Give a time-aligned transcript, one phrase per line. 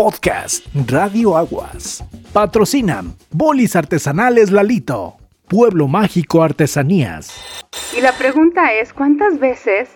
[0.00, 2.02] Podcast Radio Aguas.
[2.32, 5.18] Patrocinan Bolis Artesanales Lalito.
[5.46, 7.68] Pueblo Mágico Artesanías.
[7.94, 9.90] Y la pregunta es, ¿cuántas veces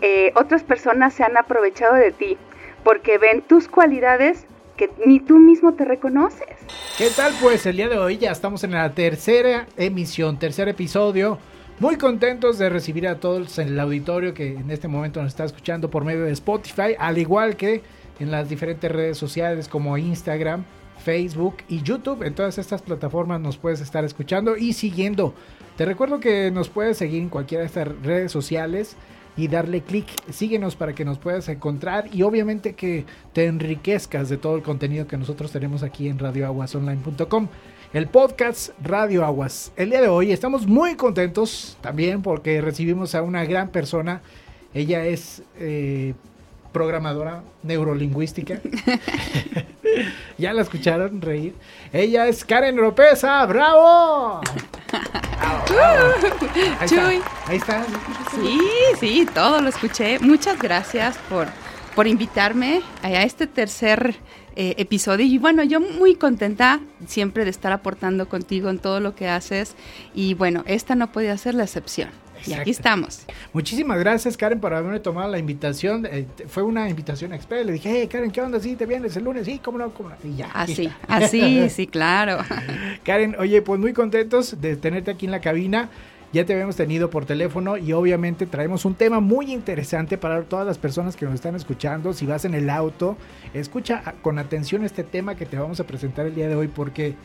[0.00, 2.38] eh, otras personas se han aprovechado de ti
[2.84, 4.46] porque ven tus cualidades
[4.78, 6.56] que ni tú mismo te reconoces?
[6.96, 7.34] ¿Qué tal?
[7.42, 11.36] Pues el día de hoy ya estamos en la tercera emisión, tercer episodio.
[11.80, 15.44] Muy contentos de recibir a todos en el auditorio que en este momento nos está
[15.44, 17.82] escuchando por medio de Spotify, al igual que
[18.20, 20.64] en las diferentes redes sociales como Instagram,
[21.02, 22.22] Facebook y YouTube.
[22.22, 25.34] En todas estas plataformas nos puedes estar escuchando y siguiendo.
[25.76, 28.96] Te recuerdo que nos puedes seguir en cualquiera de estas redes sociales
[29.36, 30.06] y darle clic.
[30.30, 35.06] Síguenos para que nos puedas encontrar y obviamente que te enriquezcas de todo el contenido
[35.06, 37.48] que nosotros tenemos aquí en radioaguasonline.com.
[37.92, 39.72] El podcast Radio Aguas.
[39.76, 44.20] El día de hoy estamos muy contentos también porque recibimos a una gran persona.
[44.74, 46.14] Ella es eh,
[46.72, 48.60] programadora neurolingüística.
[50.38, 51.54] ya la escucharon reír.
[51.92, 54.40] Ella es Karen Lopeza, ¡bravo!
[56.80, 57.08] Ahí está,
[57.46, 57.86] ahí está.
[58.34, 58.60] Sí,
[58.98, 60.18] sí, todo lo escuché.
[60.18, 61.48] Muchas gracias por,
[61.94, 64.16] por invitarme a este tercer
[64.56, 65.24] eh, episodio.
[65.24, 69.74] Y bueno, yo muy contenta siempre de estar aportando contigo en todo lo que haces.
[70.14, 72.10] Y bueno, esta no podía ser la excepción.
[72.46, 73.24] Y aquí estamos.
[73.52, 76.06] Muchísimas gracias, Karen, por haberme tomado la invitación.
[76.06, 77.66] Eh, fue una invitación express.
[77.66, 78.60] Le dije, hey, Karen, ¿qué onda?
[78.60, 79.46] ¿Sí te vienes el lunes?
[79.46, 80.16] Sí, cómo no, cómo no.
[80.24, 80.50] Y ya.
[80.52, 82.38] Así, así, sí, claro.
[83.04, 85.90] Karen, oye, pues muy contentos de tenerte aquí en la cabina.
[86.32, 90.64] Ya te habíamos tenido por teléfono y obviamente traemos un tema muy interesante para todas
[90.64, 92.12] las personas que nos están escuchando.
[92.12, 93.16] Si vas en el auto,
[93.52, 97.16] escucha con atención este tema que te vamos a presentar el día de hoy porque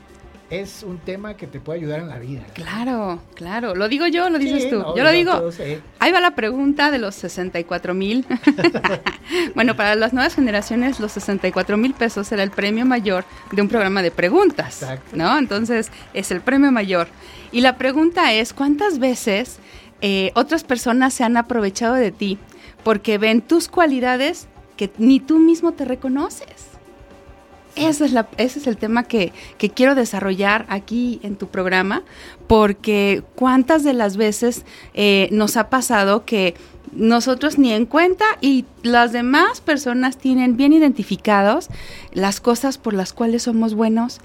[0.50, 2.44] es un tema que te puede ayudar en la vida.
[2.54, 3.76] Claro, claro.
[3.76, 4.84] Lo digo yo, lo dices tú.
[4.96, 5.50] yo lo digo.
[6.00, 8.26] Ahí va la pregunta de los 64 mil.
[9.56, 13.68] bueno, para las nuevas generaciones, los 64 mil pesos será el premio mayor de un
[13.68, 14.84] programa de preguntas.
[14.84, 15.16] Exacto.
[15.16, 15.38] ¿No?
[15.38, 17.08] Entonces, es el premio mayor.
[17.52, 19.58] Y la pregunta es: ¿cuántas veces
[20.02, 22.38] eh, otras personas se han aprovechado de ti
[22.84, 26.75] porque ven tus cualidades que ni tú mismo te reconoces?
[27.75, 29.34] Ese es, la, ese es el tema que,
[29.75, 32.03] quiero desarrollar aquí en tu programa,
[32.47, 36.56] porque cuántas de las veces eh, nos ha pasado que
[36.94, 41.68] nosotros ni en cuenta y las demás personas tienen bien identificados
[42.13, 44.22] las cosas por las cuales somos buenos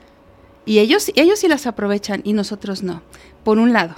[0.65, 3.03] y ellos, ellos sí las aprovechan y nosotros no,
[3.43, 3.97] por un lado.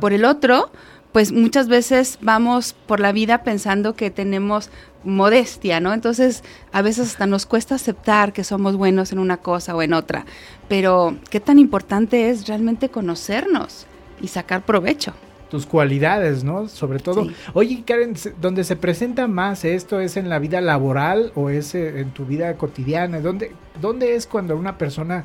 [0.00, 0.70] Por el otro,
[1.12, 4.70] pues muchas veces vamos por la vida pensando que tenemos
[5.02, 5.92] modestia, ¿no?
[5.92, 9.92] Entonces, a veces hasta nos cuesta aceptar que somos buenos en una cosa o en
[9.92, 10.24] otra,
[10.68, 13.86] pero qué tan importante es realmente conocernos
[14.20, 15.14] y sacar provecho.
[15.48, 16.68] Tus cualidades, ¿no?
[16.68, 17.26] Sobre todo.
[17.54, 19.98] Oye, Karen, ¿dónde se presenta más esto?
[19.98, 23.18] ¿Es en la vida laboral o es eh, en tu vida cotidiana?
[23.18, 23.50] ¿Dónde,
[23.80, 25.24] dónde es cuando una persona,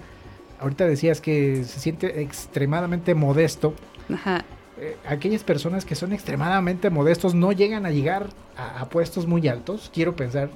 [0.59, 3.75] ahorita decías que se siente extremadamente modesto?
[4.12, 4.44] Ajá
[4.78, 8.28] eh, aquellas personas que son extremadamente modestos no llegan a llegar
[8.58, 10.50] a, puestos muy altos, quiero pensar,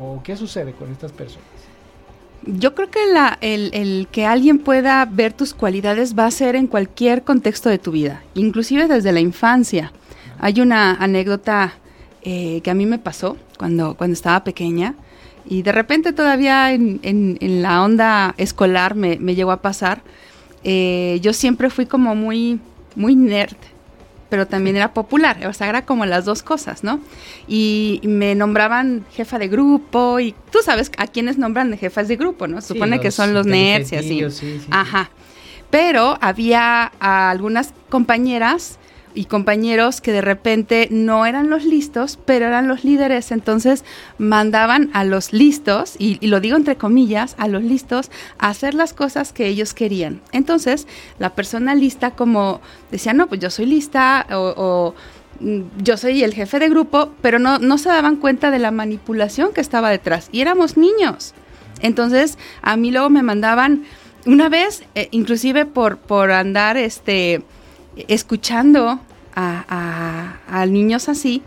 [0.00, 1.46] o, qué sucede con estas personas.
[2.42, 6.68] Yo creo que la, el, que alguien pueda ver tus cualidades va a ser en
[6.68, 9.92] cualquier contexto de tu vida, inclusive desde la infancia.
[10.38, 11.74] Hay una anécdota
[12.22, 14.94] eh, que a mí me pasó cuando, cuando estaba pequeña
[15.48, 20.02] y de repente todavía en, en, la onda escolar me, me llegó a pasar.
[20.64, 22.58] Eh, yo siempre fui como muy
[22.96, 23.56] muy nerd,
[24.28, 27.00] pero también era popular, o sea, era como las dos cosas, ¿no?
[27.46, 32.16] Y me nombraban jefa de grupo y tú sabes a quiénes nombran de jefas de
[32.16, 32.60] grupo, ¿no?
[32.60, 34.24] Supone que son los nerds y así.
[34.70, 35.10] Ajá.
[35.70, 38.78] Pero había algunas compañeras
[39.16, 43.32] y compañeros que de repente no eran los listos, pero eran los líderes.
[43.32, 43.84] Entonces
[44.18, 48.92] mandaban a los listos, y, lo digo entre comillas, a los listos a hacer las
[48.92, 50.20] cosas que ellos querían.
[50.32, 50.86] Entonces
[51.18, 52.60] la persona lista como
[52.90, 54.94] decía, no, pues yo soy lista o,
[55.40, 58.70] mm, yo soy el jefe de grupo, pero no, no se daban cuenta de la
[58.70, 60.28] manipulación que estaba detrás.
[60.30, 61.32] Y éramos niños.
[61.80, 63.84] Entonces a mí luego me mandaban
[64.26, 67.42] una vez, eh, inclusive por, por andar este
[68.08, 69.00] escuchando
[69.36, 71.42] a, niños así,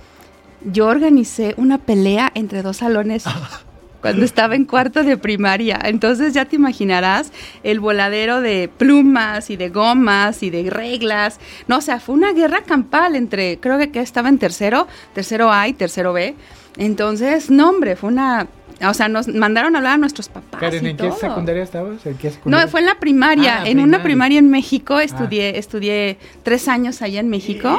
[0.63, 3.25] yo organicé una pelea entre dos salones
[4.01, 5.79] cuando estaba en cuarto de primaria.
[5.83, 7.31] Entonces ya te imaginarás
[7.63, 11.39] el voladero de plumas y de gomas y de reglas.
[11.67, 15.67] No, o sea, fue una guerra campal entre, creo que, estaba en tercero, tercero A
[15.67, 16.35] y tercero B.
[16.77, 18.47] Entonces, no, hombre, fue una
[18.87, 20.59] O sea, nos mandaron a hablar a nuestros papás.
[20.61, 22.05] Karen, y ¿en qué secundaria estabas?
[22.05, 22.67] ¿En qué No, secundaria?
[22.67, 24.39] fue en la primaria, Ah, en una primaria.
[24.39, 27.77] en México, estudié, estudié tres años allá en México,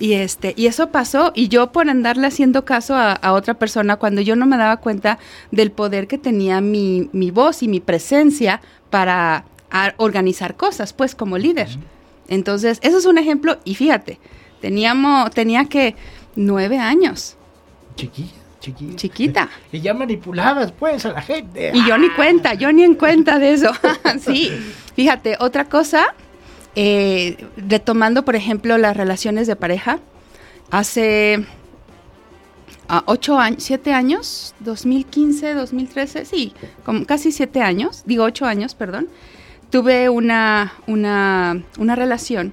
[0.00, 3.96] y este, y eso pasó, y yo por andarle haciendo caso a, a otra persona,
[3.96, 5.18] cuando yo no me daba cuenta
[5.52, 8.60] del poder que tenía mi, mi voz y mi presencia
[8.90, 11.68] para a- organizar cosas, pues, como líder.
[12.28, 14.18] Entonces, eso es un ejemplo, y fíjate,
[14.60, 15.94] teníamos, tenía que
[16.36, 17.36] nueve años,
[17.96, 18.30] Chiquilla,
[18.60, 19.48] chiquita.
[19.72, 21.72] Y ya manipulabas, pues, a la gente.
[21.74, 23.72] Y yo ni cuenta, yo ni en cuenta de eso.
[24.20, 24.50] sí,
[24.94, 26.14] fíjate, otra cosa,
[26.76, 29.98] eh, retomando, por ejemplo, las relaciones de pareja,
[30.70, 31.44] hace
[32.88, 36.52] ah, ocho años, siete años, 2015, 2013, sí,
[36.84, 39.08] como casi siete años, digo ocho años, perdón,
[39.70, 42.52] tuve una, una, una relación.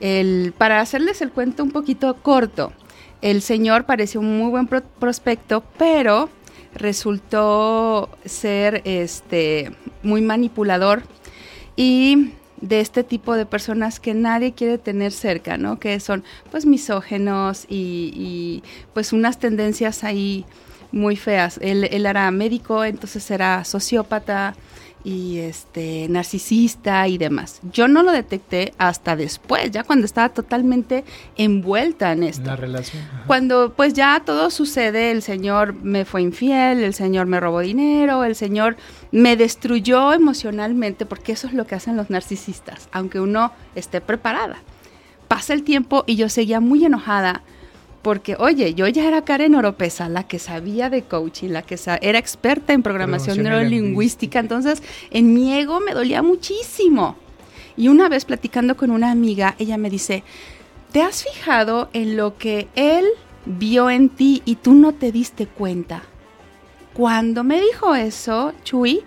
[0.00, 2.72] El, para hacerles el cuento un poquito corto,
[3.22, 6.28] el señor pareció un muy buen pro- prospecto, pero
[6.74, 9.72] resultó ser este
[10.02, 11.02] muy manipulador
[11.76, 15.78] y de este tipo de personas que nadie quiere tener cerca, ¿no?
[15.80, 18.62] Que son pues misógenos y,
[18.92, 20.44] pues unas tendencias ahí
[20.92, 21.58] muy feas.
[21.62, 24.54] Él, él era médico, entonces era sociópata
[25.02, 27.60] y este narcisista y demás.
[27.72, 31.04] Yo no lo detecté hasta después, ya cuando estaba totalmente
[31.36, 32.44] envuelta en esto.
[32.46, 33.02] La relación.
[33.02, 33.24] ajá.
[33.26, 38.24] Cuando pues ya todo sucede, el Señor me fue infiel, el Señor me robó dinero,
[38.24, 38.76] el Señor
[39.12, 44.56] me destruyó emocionalmente, porque eso es lo que hacen los narcisistas, aunque uno esté preparada.
[45.28, 47.42] Pasa el tiempo y yo seguía muy enojada
[48.02, 52.18] porque, oye, yo ya era Karen Oropesa, la que sabía de coaching, la que era
[52.18, 57.16] experta en programación Programación neurolingüística, entonces en mi ego me dolía muchísimo.
[57.76, 60.22] Y una vez platicando con una amiga, ella me dice,
[60.92, 63.04] ¿te has fijado en lo que él
[63.46, 66.02] vio en ti y tú no te diste cuenta?
[66.94, 69.00] Cuando me dijo eso, Chuy,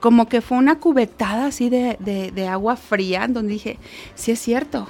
[0.00, 3.78] como que fue una cubetada así de, de- de agua fría, donde dije,
[4.14, 4.88] sí es cierto,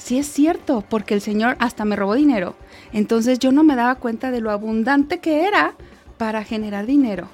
[0.00, 2.54] sí es cierto, porque el Señor hasta me robó dinero.
[2.92, 5.74] Entonces yo no me daba cuenta de lo abundante que era
[6.16, 7.28] para generar dinero.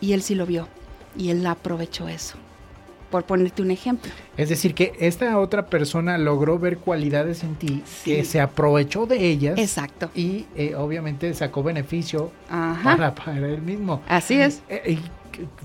[0.00, 0.68] Y él sí lo vio,
[1.16, 2.36] y él aprovechó eso,
[3.10, 4.12] por ponerte un ejemplo.
[4.36, 9.26] Es decir, que esta otra persona logró ver cualidades en ti que se aprovechó de
[9.26, 10.10] ellas Exacto.
[10.14, 12.30] y eh, obviamente sacó beneficio
[12.84, 14.02] para, para él mismo.
[14.06, 14.60] Así es.
[14.68, 14.98] Eh,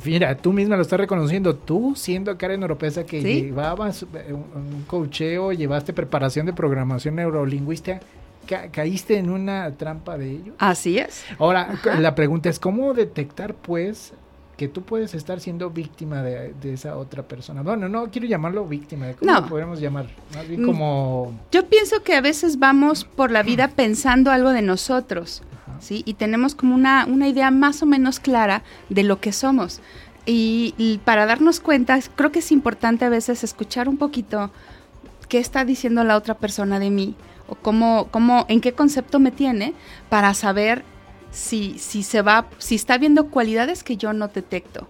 [0.06, 1.56] mira, tú misma lo estás reconociendo.
[1.56, 3.42] Tú, siendo Karen Oropesa, que Sí.
[3.44, 8.00] llevabas eh, un, coacheo, llevaste preparación de programación neurolingüística,
[8.48, 10.54] ca- caíste en una trampa de ello.
[10.58, 11.24] Así es.
[11.40, 12.00] Ahora, Ajá.
[12.00, 14.14] la pregunta es, ¿cómo detectar, pues,
[14.58, 17.64] que tú puedes estar siendo víctima de, de esa otra persona?
[17.64, 19.42] Bueno, no quiero llamarlo víctima, ¿cómo No.
[19.42, 20.06] lo podemos llamar?
[20.36, 20.66] Más bien Mm.
[20.68, 21.34] como...
[21.52, 25.42] Yo pienso que a veces vamos por la vida pensando algo de nosotros.
[25.90, 29.82] Y tenemos como una, una idea más o menos clara de lo que somos.
[30.26, 34.52] Y, y para darnos cuenta, creo que es importante a veces escuchar un poquito
[35.28, 37.16] qué está diciendo la otra persona de mí
[37.48, 39.74] o cómo, cómo, en qué concepto me tiene
[40.10, 40.84] para saber
[41.32, 44.88] si, si se va, si está viendo cualidades que yo no detecto.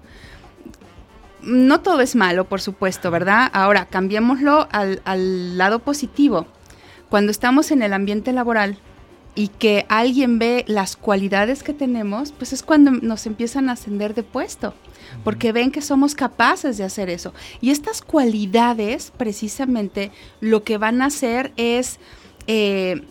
[1.41, 3.49] No todo es malo, por supuesto, ¿verdad?
[3.53, 6.45] Ahora, cambiémoslo al, al lado positivo.
[7.09, 8.77] Cuando estamos en el ambiente laboral
[9.35, 14.13] y que alguien ve las cualidades que tenemos, pues es cuando nos empiezan a ascender
[14.13, 14.73] de puesto,
[15.23, 17.33] porque ven que somos capaces de hacer eso.
[17.61, 20.11] Y estas cualidades, precisamente,
[20.41, 21.99] lo que van a hacer es
[22.47, 23.03] eh,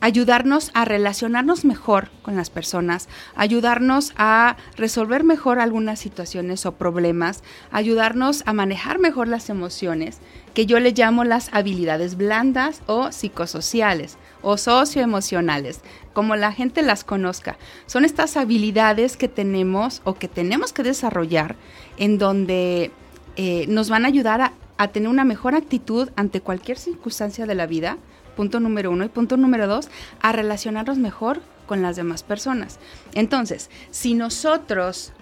[0.00, 7.42] ayudarnos a relacionarnos mejor con las personas, ayudarnos a resolver mejor algunas situaciones o problemas,
[7.70, 10.18] ayudarnos a manejar mejor las emociones,
[10.52, 15.80] que yo le llamo las habilidades blandas o psicosociales o socioemocionales,
[16.12, 17.58] como la gente las conozca.
[17.86, 21.56] Son estas habilidades que tenemos o que tenemos que desarrollar
[21.96, 22.92] en donde
[23.36, 24.52] eh, nos van a ayudar a,
[24.88, 27.96] tener una mejor actitud ante cualquier circunstancia de la vida,
[28.36, 29.04] punto número uno.
[29.04, 29.88] Y punto número dos,
[30.20, 32.78] a relacionarnos mejor con las demás personas.
[33.14, 35.12] Entonces, si nosotros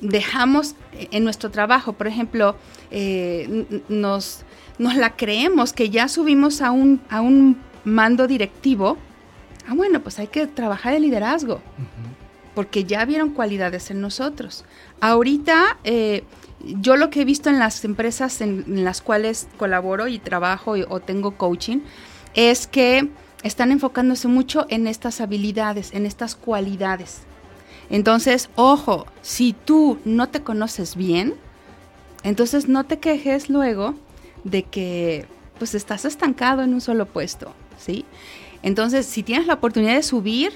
[0.00, 2.56] dejamos en nuestro trabajo, por ejemplo,
[2.90, 4.40] eh, nos,
[4.78, 8.96] nos la creemos que ya subimos a un, a un mando directivo,
[9.68, 11.60] ah, bueno, pues hay que trabajar el liderazgo,
[12.54, 14.64] porque ya vieron cualidades en nosotros.
[15.00, 16.24] Ahorita, eh,
[16.80, 20.76] yo lo que he visto en las empresas en, en las cuales colaboro y trabajo
[20.76, 21.78] y- o tengo coaching,
[22.34, 23.08] es que
[23.42, 27.22] están enfocándose mucho en estas habilidades, en estas cualidades.
[27.90, 31.34] Entonces, ojo, si tú no te conoces bien,
[32.22, 33.94] entonces no te quejes luego
[34.44, 35.26] de que
[35.58, 38.04] pues estás estancado en un solo puesto, ¿sí?
[38.62, 40.52] Entonces, si tienes la oportunidad de subir,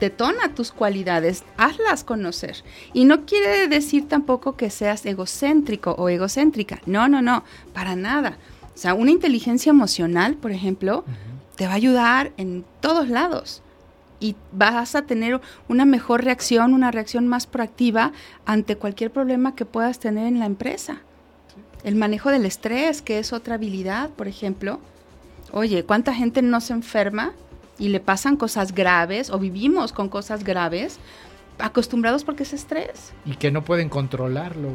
[0.00, 2.64] detona tus cualidades, hazlas conocer.
[2.92, 6.80] Y no quiere decir tampoco que seas egocéntrico o egocéntrica.
[6.86, 8.38] No, no, no, para nada.
[8.74, 11.04] O sea, una inteligencia emocional, por ejemplo,
[11.56, 13.62] te va a ayudar en todos lados
[14.18, 18.12] y vas a tener una mejor reacción, una reacción más proactiva
[18.46, 21.02] ante cualquier problema que puedas tener en la empresa.
[21.84, 24.80] El manejo del estrés, que es otra habilidad, por ejemplo.
[25.50, 27.32] Oye, ¿cuánta gente no se enferma
[27.78, 30.98] y le pasan cosas graves o vivimos con cosas graves?
[31.58, 33.12] acostumbrados porque es estrés.
[33.24, 34.68] Y que no pueden controlarlo.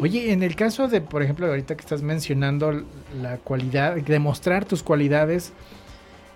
[0.00, 2.84] Oye, en el caso de, por ejemplo, ahorita que estás mencionando
[3.20, 5.52] la cualidad, demostrar tus cualidades,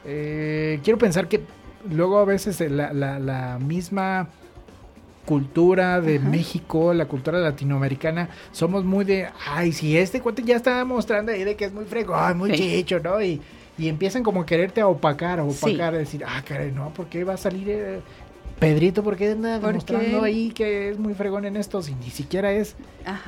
[0.04, 1.42] eh, quiero pensar que
[1.90, 4.28] luego a veces la, la, misma
[5.24, 10.84] cultura de México, la cultura latinoamericana, somos muy de, ay, si este cuate ya está
[10.84, 13.22] mostrando ahí de que es muy fregón, muy chicho, ¿no?
[13.22, 13.40] Y,
[13.78, 17.06] y empiezan como a quererte a opacar, a opacar, a decir, ah, caray, no, ¿por
[17.06, 18.00] qué va a salir eh,
[18.58, 19.02] Pedrito?
[19.02, 21.82] ¿Por qué anda demostrando ahí que es muy fregón en esto?
[21.82, 22.76] Si ni siquiera es,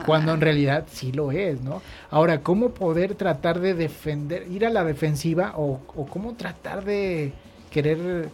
[0.04, 1.82] cuando en realidad sí lo es, ¿no?
[2.10, 7.32] Ahora, ¿cómo poder tratar de defender, ir a la defensiva o, o cómo tratar de
[7.70, 8.28] querer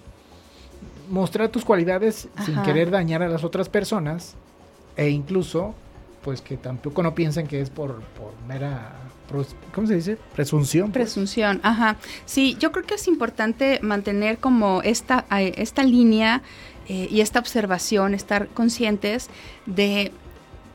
[1.09, 4.35] mostrar tus cualidades sin querer dañar a las otras personas
[4.97, 5.75] e incluso
[6.23, 8.92] pues que tampoco no piensen que es por, por mera
[9.75, 10.18] ¿cómo se dice?
[10.35, 10.92] Presunción.
[10.92, 11.04] Pues.
[11.04, 11.97] Presunción, ajá.
[12.26, 16.42] Sí, yo creo que es importante mantener como esta, esta línea
[16.88, 19.28] eh, y esta observación, estar conscientes
[19.66, 20.12] de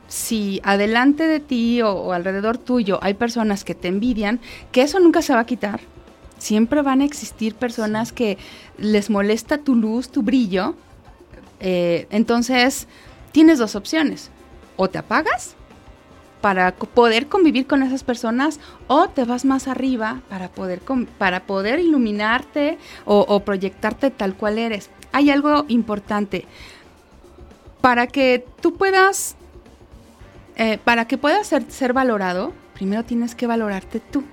[0.08, 4.40] si adelante de ti o, alrededor tuyo hay personas que te envidian,
[4.72, 5.80] que eso nunca se va a quitar.
[6.38, 8.38] Siempre van a existir personas que
[8.78, 10.74] les molesta tu luz, tu brillo.
[11.60, 12.86] Eh, entonces,
[13.32, 14.30] tienes dos opciones.
[14.76, 15.56] O te apagas
[16.40, 20.80] para poder convivir con esas personas o te vas más arriba para poder,
[21.18, 24.90] para poder iluminarte o, proyectarte tal cual eres.
[25.12, 26.44] Hay algo importante.
[27.80, 29.36] Para que tú puedas,
[30.56, 34.24] eh, para que puedas ser, ser valorado, primero tienes que valorarte tú.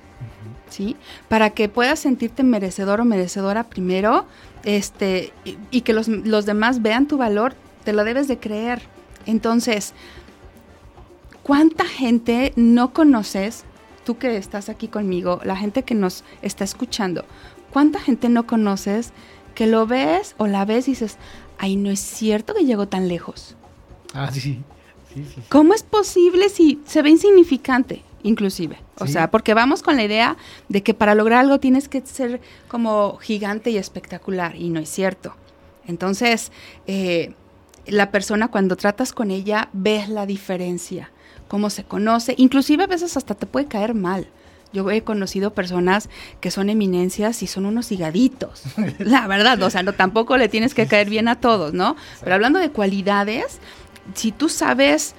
[0.76, 0.98] ¿Sí?
[1.30, 4.26] Para que puedas sentirte merecedor o merecedora primero,
[4.66, 5.32] este,
[5.72, 7.54] y, que los, los, demás vean tu valor,
[7.86, 8.82] te lo debes de creer.
[9.26, 9.94] Entonces,
[11.44, 13.64] ¿cuánta gente no conoces?
[14.04, 17.24] Tú que estás aquí conmigo, la gente que nos está escuchando,
[17.72, 19.14] ¿cuánta gente no conoces
[19.54, 21.16] que lo ves o la ves y dices,
[21.58, 23.56] ay, no es cierto que llegó tan lejos?
[24.14, 24.42] Ah, sí.
[24.42, 24.60] sí,
[25.14, 25.42] sí.
[25.48, 28.04] ¿Cómo es posible si se ve insignificante?
[28.26, 28.78] Inclusive.
[29.00, 30.36] O sea, porque vamos con la idea
[30.68, 34.90] de que para lograr algo tienes que ser como gigante y espectacular, y no es
[34.90, 35.36] cierto.
[35.88, 36.52] Entonces,
[36.88, 37.34] eh,
[37.86, 41.12] la persona cuando tratas con ella, ves la diferencia,
[41.48, 44.28] cómo se conoce, inclusive a veces hasta te puede caer mal.
[44.74, 46.10] Yo he conocido personas
[46.42, 48.64] que son eminencias y son unos higaditos.
[49.00, 51.96] La verdad, o sea, no, tampoco le tienes que caer bien a todos, ¿no?
[52.22, 53.60] Pero hablando de cualidades,
[54.16, 55.16] si tú sabes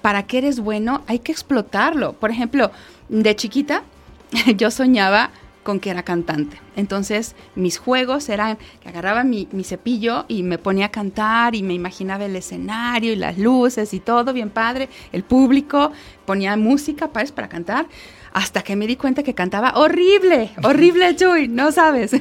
[0.00, 2.14] para qué eres bueno, hay que explotarlo.
[2.14, 2.70] Por ejemplo,
[3.08, 3.82] de chiquita
[4.56, 5.30] yo soñaba
[5.64, 6.60] con que era cantante.
[6.76, 11.74] Entonces mis juegos eran que agarraba mi, cepillo y me ponía a cantar y me
[11.74, 15.90] imaginaba el escenario y las luces y todo bien padre, el público,
[16.26, 17.86] ponía música para, para cantar
[18.34, 22.12] hasta que me di cuenta que cantaba horrible, horrible Chuy, no sabes.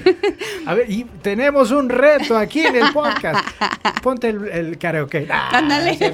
[0.66, 3.44] A ver, y tenemos un reto aquí en el podcast.
[4.04, 5.28] Ponte el, karaoke.
[5.30, 5.98] Ah, Ándale.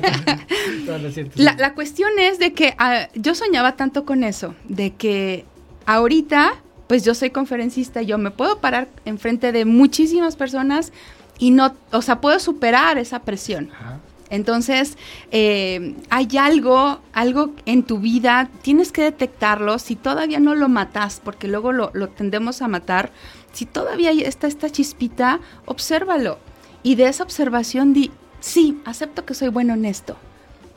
[1.35, 5.43] la, la, cuestión es de que ah, yo soñaba tanto con eso, de que
[5.85, 6.53] ahorita,
[6.87, 10.93] pues yo soy conferencista, yo me puedo parar enfrente de muchísimas personas
[11.39, 13.69] y no, o sea, puedo superar esa presión.
[13.73, 13.99] Ajá.
[14.29, 14.97] Entonces,
[15.31, 19.79] eh, hay algo, algo en tu vida, tienes que detectarlo.
[19.79, 23.11] Si todavía no lo matas, porque luego lo, tendemos a matar,
[23.53, 26.37] si todavía está esta chispita, obsérvalo.
[26.83, 30.15] Y de esa observación di, sí, acepto que soy bueno en esto.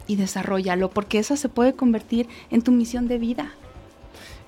[0.06, 3.52] Y desarrollalo, porque esa se puede convertir en tu misión de vida.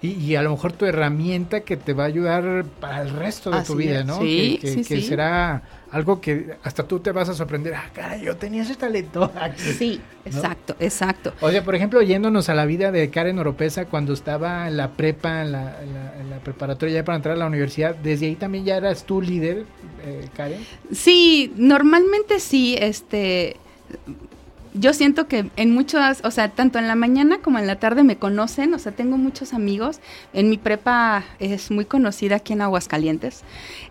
[0.02, 3.62] Y, a lo mejor tu herramienta que te va a ayudar para el resto de
[3.62, 4.20] tu vida, ¿no?
[4.20, 5.62] Sí, que, que, será
[5.94, 7.74] algo que hasta tú te vas a sorprender.
[7.74, 9.30] Ah, caray, yo tenía ese talento.
[9.56, 11.32] Sí, exacto, exacto.
[11.40, 14.90] O sea, por ejemplo, yéndonos a la vida de Karen Oropesa cuando estaba en la
[14.90, 19.04] prepa, en la, preparatoria ya para entrar a la universidad, ¿desde ahí también ya eras
[19.04, 19.64] tú líder,
[20.04, 20.60] eh, Karen?
[20.92, 23.56] Sí, normalmente sí, este
[24.74, 28.02] yo siento que en muchas, o sea, tanto en la mañana como en la tarde
[28.02, 30.00] me conocen, o sea, tengo muchos amigos.
[30.32, 33.42] En mi prepa es muy conocida aquí en Aguascalientes,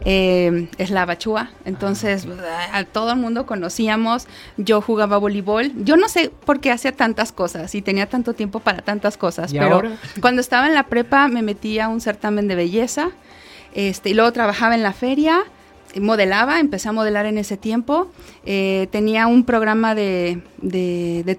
[0.03, 4.27] eh, es la Bachúa, entonces ah, a todo el mundo conocíamos.
[4.57, 8.59] Yo jugaba voleibol, yo no sé por qué hacía tantas cosas y tenía tanto tiempo
[8.59, 9.81] para tantas cosas, pero
[10.19, 13.11] cuando estaba en la prepa me metí a un certamen de belleza,
[13.73, 15.43] este, y luego trabajaba en la feria
[15.99, 18.11] modelaba, empecé a modelar en ese tiempo,
[18.45, 20.41] eh, tenía un programa de,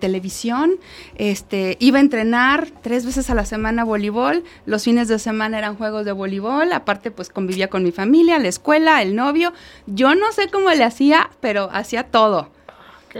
[0.00, 0.73] televisión,
[1.16, 5.76] este, iba a entrenar tres veces a la semana voleibol, los fines de semana eran
[5.76, 9.52] juegos de voleibol, aparte pues convivía con mi familia, la escuela, el novio,
[9.87, 12.50] yo no sé cómo le hacía, pero hacía todo.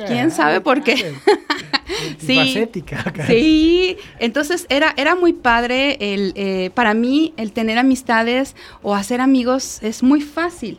[0.06, 0.96] ¿Quién sabe por qué?
[2.18, 2.68] sí,
[3.26, 9.20] sí, entonces era, era muy padre, el, eh, para mí el tener amistades o hacer
[9.20, 10.78] amigos es muy fácil.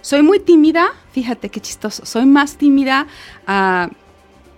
[0.00, 3.06] Soy muy tímida, fíjate qué chistoso, soy más tímida,
[3.46, 3.88] ah,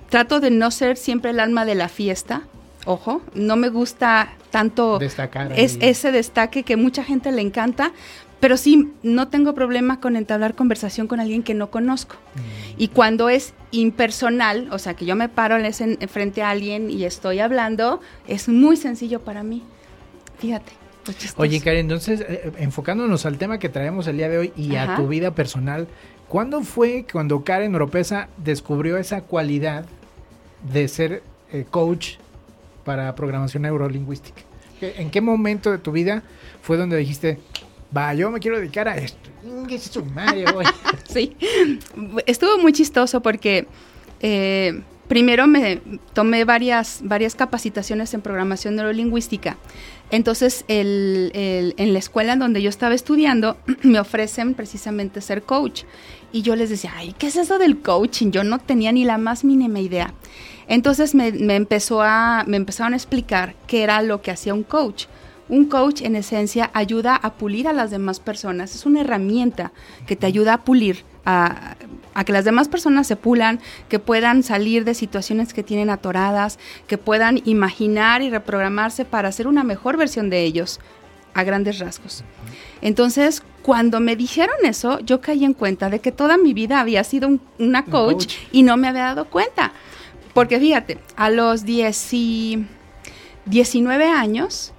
[0.08, 2.44] trato de no ser siempre el alma de la fiesta,
[2.86, 7.92] ojo, no me gusta tanto Destacar es, ese destaque que mucha gente le encanta,
[8.40, 12.16] pero sí, no tengo problema con entablar conversación con alguien que no conozco.
[12.34, 12.74] Mm.
[12.82, 17.04] Y cuando es impersonal, o sea, que yo me paro en frente a alguien y
[17.04, 19.62] estoy hablando, es muy sencillo para mí.
[20.38, 20.72] Fíjate.
[21.36, 24.76] Oye, Karen, entonces, eh, eh, enfocándonos al tema que traemos el día de hoy y
[24.76, 25.86] a tu vida personal,
[26.28, 29.84] ¿cuándo fue cuando Karen Oropesa descubrió esa cualidad
[30.72, 31.22] de ser
[31.52, 32.16] eh, coach
[32.84, 34.42] para programación neurolingüística?
[34.80, 36.22] ¿En qué momento de tu vida
[36.62, 37.38] fue donde dijiste,
[37.96, 39.30] va, yo me quiero dedicar a esto.
[41.08, 41.36] sí,
[42.26, 43.66] estuvo muy chistoso porque
[44.20, 45.80] eh, primero me
[46.12, 49.56] tomé varias, varias capacitaciones en programación neurolingüística.
[50.10, 55.84] Entonces, el, en la escuela en donde yo estaba estudiando, me ofrecen precisamente ser coach.
[56.32, 58.30] Y yo les decía, ay, ¿qué es eso del coaching?
[58.30, 60.12] Yo no tenía ni la más mínima idea.
[60.66, 64.62] Entonces me, me, empezó a, me empezaron a explicar qué era lo que hacía un
[64.62, 65.06] coach.
[65.48, 69.72] Un coach en esencia ayuda a pulir a las demás personas, es una herramienta
[70.06, 71.76] que te ayuda a pulir, a,
[72.24, 76.96] que las demás personas se pulan, que puedan salir de situaciones que tienen atoradas, que
[76.96, 80.80] puedan imaginar y reprogramarse para hacer una mejor versión de ellos,
[81.34, 82.24] a grandes rasgos.
[82.80, 87.02] Entonces, cuando me dijeron eso, yo caí en cuenta de que toda mi vida había
[87.02, 89.72] sido una coach, y no me había dado cuenta.
[90.34, 94.73] Porque fíjate, a los 19 años,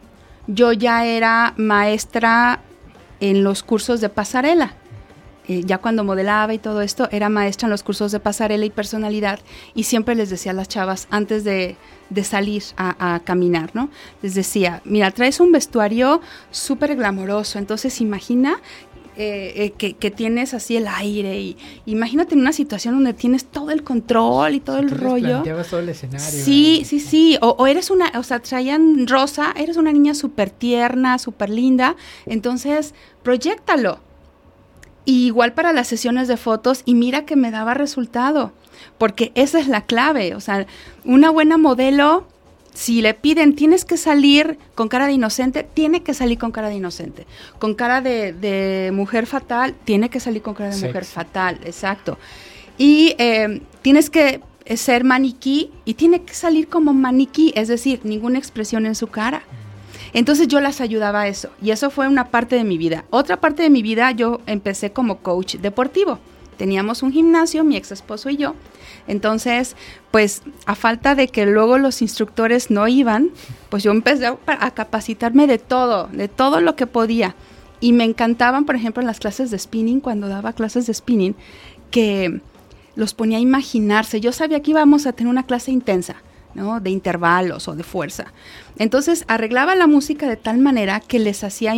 [0.48, 2.62] yo ya era maestra
[3.20, 4.74] en los cursos de pasarela.
[5.48, 8.72] Eh, ya cuando modelaba y todo esto, era maestra en los cursos de pasarela y
[8.72, 9.40] personalidad
[9.76, 11.78] y siempre les decía a las chavas antes de,
[12.24, 13.90] salir a, caminar, ¿no?
[14.24, 18.60] Les decía, mira, traes un vestuario súper glamoroso, entonces imagina
[19.18, 23.72] eh, eh, que, tienes así el aire y imagínate en una situación donde tienes todo
[23.72, 25.42] el control y todo el rollo.
[25.70, 26.28] todo el escenario.
[26.28, 27.38] Sí, sí, sí.
[27.42, 31.96] O, eres una, o sea, traían rosa, eres una niña súper tierna, súper linda.
[32.26, 34.00] Entonces, proyectalo.
[35.06, 38.52] igual para las sesiones de fotos y mira que me daba resultado,
[38.98, 40.36] porque esa es la clave.
[40.36, 40.68] O sea,
[41.06, 42.28] una buena modelo
[42.76, 46.68] si le piden, tienes que salir con cara de inocente, tiene que salir con cara
[46.68, 47.26] de inocente.
[47.58, 52.18] Con cara de, mujer fatal, tiene que salir con cara de mujer fatal, exacto.
[52.78, 54.42] Y eh, tienes que
[54.76, 59.44] ser maniquí y tiene que salir como maniquí, es decir, ninguna expresión en su cara.
[60.12, 63.06] Entonces yo las ayudaba a eso y eso fue una parte de mi vida.
[63.10, 66.20] Otra parte de mi vida yo empecé como coach deportivo.
[66.58, 68.56] Teníamos un gimnasio, mi ex esposo y yo,
[69.08, 69.76] entonces,
[70.12, 73.30] pues a falta de que luego los instructores no iban,
[73.70, 77.36] pues yo empecé a, capacitarme de todo, de todo lo que podía.
[77.80, 81.36] Y me encantaban, por ejemplo, en las clases de spinning, cuando daba clases de spinning,
[81.92, 82.42] que
[82.96, 84.22] los ponía a imaginarse.
[84.22, 86.16] Yo sabía que íbamos a tener una clase intensa,
[86.56, 86.80] ¿no?
[86.80, 88.34] De intervalos o de fuerza.
[88.78, 91.74] Entonces arreglaba la música de tal manera que les hacía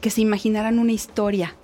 [0.00, 1.56] que se imaginaran una historia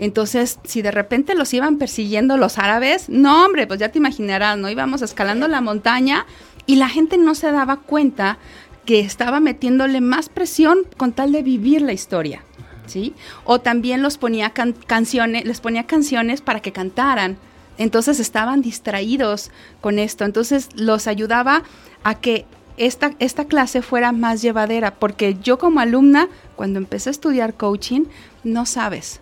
[0.00, 4.56] entonces, si de repente los iban persiguiendo los árabes, no, hombre, pues ya te imaginarás,
[4.56, 4.70] ¿no?
[4.70, 6.24] Íbamos escalando la montaña
[6.64, 8.38] y la gente no se daba cuenta
[8.86, 12.42] que estaba metiéndole más presión con tal de vivir la historia,
[12.86, 13.12] ¿sí?
[13.44, 14.54] O también los ponía
[14.86, 17.36] canciones, les ponía canciones para que cantaran.
[17.76, 19.50] Entonces estaban distraídos
[19.82, 20.24] con esto.
[20.24, 21.62] Entonces los ayudaba
[22.04, 22.46] a que
[22.78, 28.04] esta, esta clase fuera más llevadera, porque yo como alumna, cuando empecé a estudiar coaching,
[28.44, 29.20] no sabes,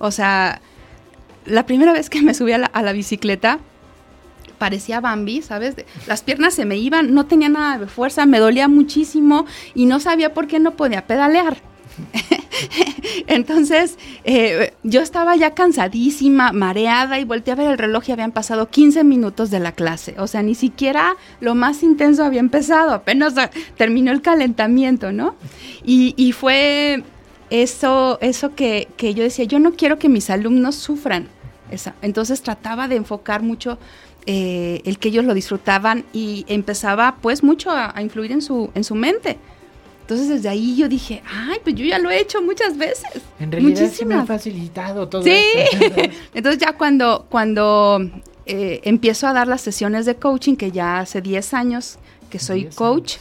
[0.00, 0.60] o sea,
[1.44, 3.60] la primera vez que me subí a la, bicicleta,
[4.58, 5.76] parecía Bambi, ¿sabes?
[6.06, 10.00] Las piernas se me iban, no tenía nada de fuerza, me dolía muchísimo y no
[10.00, 11.58] sabía por qué no podía pedalear.
[13.26, 18.32] Entonces, eh, yo estaba ya cansadísima, mareada y volteé a ver el reloj y habían
[18.32, 20.14] pasado 15 minutos de la clase.
[20.18, 23.34] O sea, ni siquiera lo más intenso había empezado, apenas
[23.76, 25.34] terminó el calentamiento, ¿no?
[25.84, 27.04] Y, y fue
[27.50, 31.28] eso, eso que, yo decía, yo no quiero que mis alumnos sufran.
[31.70, 31.94] Esa.
[32.02, 33.78] Entonces trataba de enfocar mucho
[34.26, 38.82] eh, el que ellos lo disfrutaban y empezaba pues mucho a, influir en su, en
[38.82, 39.38] su mente.
[40.00, 43.22] Entonces desde ahí yo dije, ay, pues yo ya lo he hecho muchas veces.
[43.38, 45.44] En realidad sí me ha facilitado todo Sí.
[46.34, 48.00] Entonces ya cuando, cuando
[48.46, 52.66] eh, empiezo a dar las sesiones de coaching, que ya hace 10 años que soy
[52.74, 53.16] coach.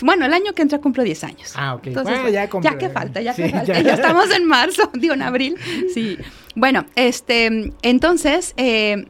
[0.00, 1.52] Bueno, el año que entra cumplo 10 años.
[1.54, 1.88] Ah, ok.
[1.88, 3.80] Entonces, bueno, ya, ya, que falta, ya que falta.
[3.80, 3.94] Ya.
[3.94, 5.56] estamos en marzo, digo en abril.
[5.92, 6.16] Sí.
[6.54, 9.06] Bueno, este, entonces, eh,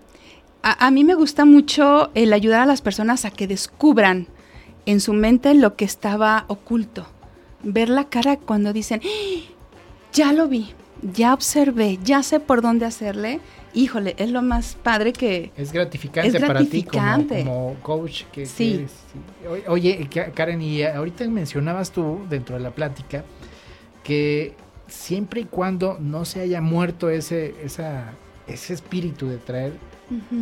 [0.63, 4.29] a, a, mí me gusta mucho el ayudar a las personas a que descubran
[4.87, 7.07] en su mente lo que estaba oculto.
[7.63, 9.53] Ver la cara cuando dicen, ¡Ah!
[10.13, 10.71] ya lo vi,
[11.03, 13.41] ya observé, ya sé por dónde hacerle.
[13.75, 15.51] Híjole, es lo más padre que...
[15.57, 17.29] Es gratificante, es gratificante.
[17.29, 18.25] para ti como, coach.
[18.33, 18.75] Que, sí.
[18.75, 19.69] eres.
[19.69, 23.25] Oye, Karen, y ahorita mencionabas tú dentro de la plática
[24.05, 24.55] que
[24.89, 28.13] siempre y cuando no se haya muerto ese, esa,
[28.47, 29.73] ese espíritu de traer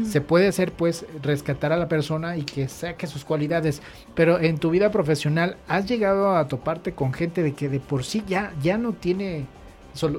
[0.04, 3.82] se puede hacer pues rescatar a la persona y que saque sus cualidades.
[4.14, 8.04] Pero en tu vida profesional, ¿has llegado a toparte con gente de que de por
[8.04, 9.46] sí ya, ya no tiene,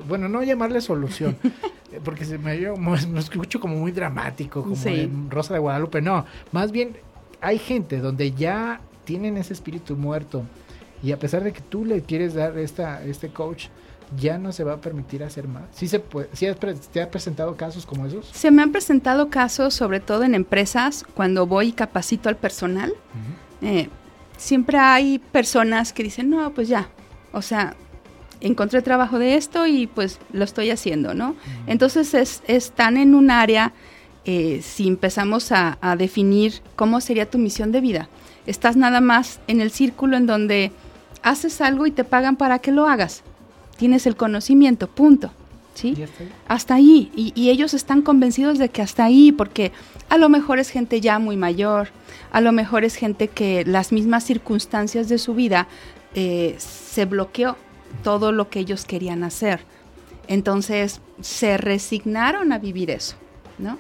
[0.07, 1.37] bueno, no llamarle solución,
[2.03, 4.75] porque se me, me escucho como muy dramático, como
[5.29, 6.97] Rosa de Guadalupe, no, más bien
[7.41, 10.43] hay gente donde ya tienen ese espíritu muerto
[11.03, 13.67] y a pesar de que tú le quieres dar esta, este coach,
[14.19, 15.63] ya no se va a permitir hacer más.
[15.71, 16.57] ¿Sí se puede, ¿sí has,
[16.91, 18.27] ¿Te ha presentado casos como esos?
[18.27, 22.93] Se me han presentado casos, sobre todo en empresas, cuando voy y capacito al personal.
[23.61, 23.89] eh,
[24.37, 26.89] siempre hay personas que dicen, no, pues ya,
[27.31, 27.75] o sea,
[28.41, 31.35] encontré trabajo de esto y pues lo estoy haciendo, ¿no?
[31.67, 33.73] Entonces es, están en un área,
[34.25, 38.09] eh, si empezamos a, a definir cómo sería tu misión de vida,
[38.45, 40.71] estás nada más en el círculo en donde
[41.23, 43.23] haces algo y te pagan para que lo hagas
[43.81, 45.31] tienes el conocimiento, punto.
[45.73, 45.95] ¿Sí?
[46.47, 47.11] Hasta ahí.
[47.15, 49.71] Y, y, ellos están convencidos de que hasta ahí, porque
[50.07, 51.87] a lo mejor es gente ya muy mayor,
[52.31, 55.67] a lo mejor es gente que las mismas circunstancias de su vida
[56.13, 57.57] eh, se bloqueó
[58.03, 59.61] todo lo que ellos querían hacer.
[60.27, 63.15] Entonces se resignaron a vivir eso,
[63.57, 63.77] ¿no?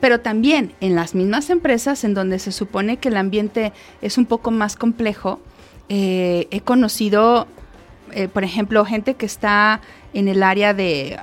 [0.00, 3.72] Pero también en las mismas empresas en donde se supone que el ambiente
[4.02, 5.40] es un poco más complejo,
[5.88, 7.46] eh, he conocido
[8.14, 9.80] eh, por ejemplo, gente que está
[10.12, 11.18] en el área de,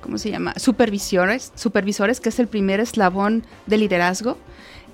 [0.00, 0.54] ¿cómo se llama?
[0.56, 4.36] Supervisores, supervisores, que es el primer eslabón de liderazgo,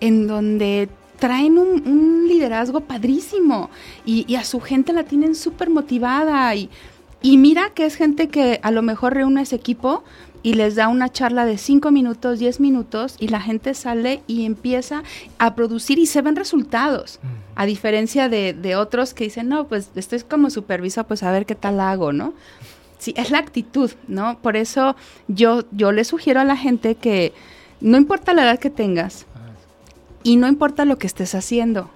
[0.00, 0.88] en donde
[1.24, 3.70] traen un, un liderazgo padrísimo
[4.04, 6.68] y, y, a su gente la tienen súper motivada y,
[7.22, 10.04] y mira que es gente que a lo mejor reúne ese equipo
[10.42, 14.44] y les da una charla de 5 minutos, 10 minutos y la gente sale y
[14.44, 15.02] empieza
[15.38, 17.20] a producir y se ven resultados.
[17.54, 21.46] A diferencia de, de, otros que dicen, no, pues estoy como supervisor, pues a ver
[21.46, 22.34] qué tal hago, ¿no?
[22.98, 24.38] Sí, es la actitud, ¿no?
[24.40, 24.94] Por eso
[25.26, 27.32] yo, yo le sugiero a la gente que
[27.80, 29.24] no importa la edad que tengas
[30.24, 31.88] y no importa lo que estés haciendo,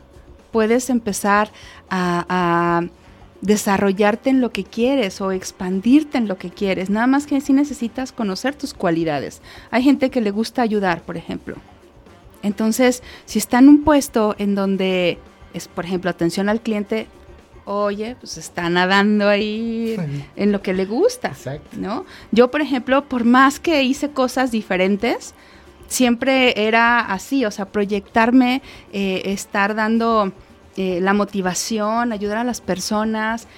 [0.52, 1.50] puedes empezar
[1.90, 2.86] a, a
[3.40, 6.90] desarrollarte en lo que quieres o expandirte en lo que quieres.
[6.90, 9.40] Nada más que si necesitas conocer tus cualidades.
[9.70, 11.56] Hay gente que le gusta ayudar, por ejemplo.
[12.42, 15.18] Entonces, si está en un puesto en donde
[15.54, 17.06] es, por ejemplo, atención al cliente,
[17.64, 21.76] oye, pues está nadando ahí en, en lo que le gusta, Exacto.
[21.76, 22.06] ¿no?
[22.32, 25.34] Yo, por ejemplo, por más que hice cosas diferentes,
[25.88, 30.32] siempre era así, o sea, proyectarme, eh, estar dando
[30.76, 33.48] eh, la motivación, ayudar a las personas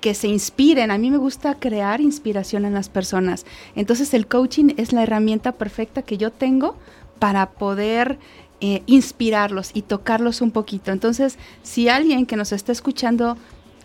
[0.00, 0.90] que se inspiren.
[0.90, 3.44] A mí me gusta crear inspiración en las personas.
[3.76, 6.76] Entonces el coaching es la herramienta perfecta que yo tengo
[7.18, 8.18] para poder
[8.60, 10.92] eh, inspirarlos y tocarlos un poquito.
[10.92, 13.36] Entonces, si alguien que nos está escuchando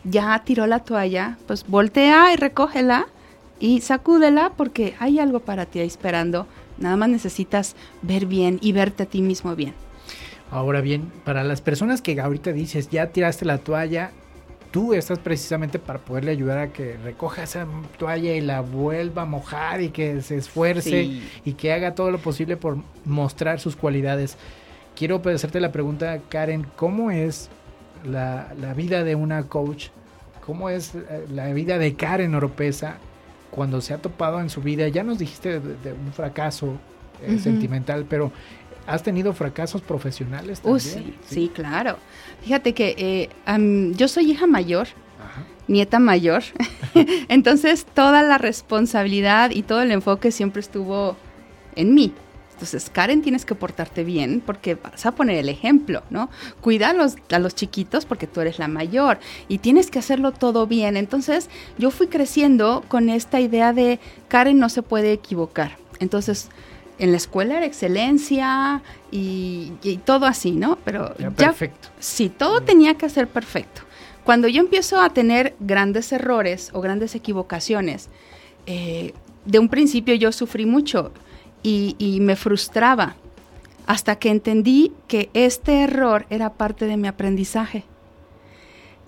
[0.03, 3.07] ya tiró la toalla, pues voltea y recógela
[3.60, 6.47] y sacúdela porque hay algo para ti ahí esperando.
[6.79, 9.73] Nada más necesitas ver bien y verte a ti mismo bien.
[10.51, 14.11] Ahora bien, para las personas que ahorita dices, ya tiraste la toalla,
[14.71, 19.25] tú estás precisamente para poderle ayudar a que recoja esa toalla y la vuelva a
[19.25, 21.27] mojar y que se esfuerce Sí.
[21.43, 24.37] y que haga todo lo posible por mostrar sus cualidades.
[24.95, 27.49] Quiero hacerte la pregunta, Karen, ¿cómo es
[28.05, 29.87] la, la vida de una coach?
[30.45, 32.97] ¿Cómo es eh, la vida de Karen Oropesa
[33.51, 34.88] cuando se ha topado en su vida?
[34.88, 36.77] Ya nos dijiste de, de un fracaso
[37.21, 38.31] eh, sentimental, pero
[38.86, 40.75] ¿has tenido fracasos profesionales también?
[40.75, 41.97] Uh, sí, sí, claro.
[42.43, 44.88] Fíjate que eh, am, yo soy hija mayor,
[45.19, 45.43] Ajá.
[45.67, 46.43] nieta mayor,
[47.27, 51.17] entonces toda la responsabilidad y todo el enfoque siempre estuvo
[51.75, 52.13] en mí.
[52.57, 56.31] Entonces, Karen, tienes que portarte bien porque vas a poner el ejemplo, ¿no?
[56.59, 60.31] Cuida a los, a los chiquitos porque tú eres la mayor y tienes que hacerlo
[60.31, 60.97] todo bien.
[60.97, 65.77] Entonces, yo fui creciendo con esta idea de Karen no se puede equivocar.
[65.99, 66.49] Entonces,
[66.97, 70.79] en la escuela era excelencia y, y todo así, ¿no?
[70.83, 71.89] Pero Ya, ya perfecto.
[71.99, 73.83] Sí, todo tenía que ser perfecto.
[74.23, 78.09] cuando yo empiezo a tener grandes errores o grandes equivocaciones,
[78.65, 79.13] eh,
[79.45, 81.11] de un principio yo sufrí mucho
[81.63, 83.15] y, y me frustraba
[83.85, 87.85] hasta que entendí que este error era parte de mi aprendizaje.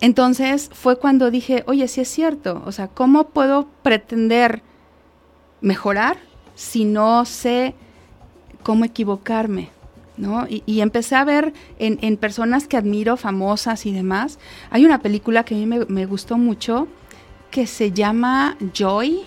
[0.00, 4.62] Entonces fue cuando dije, oye, sí es cierto, o sea, ¿cómo puedo pretender
[5.60, 6.16] mejorar
[6.54, 7.74] si no sé
[8.62, 9.68] cómo equivocarme?
[10.16, 10.46] ¿no?
[10.48, 14.38] Y, empecé a ver en, personas que admiro, famosas y demás.
[14.70, 16.88] Hay una película que a mí me, me gustó mucho
[17.50, 19.22] que se llama Joy.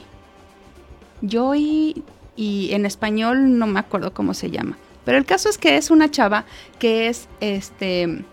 [1.28, 2.04] Joy,
[2.36, 4.78] y en español no me acuerdo cómo se llama.
[5.06, 6.46] Pero el caso es que es una chava
[6.80, 8.24] que es este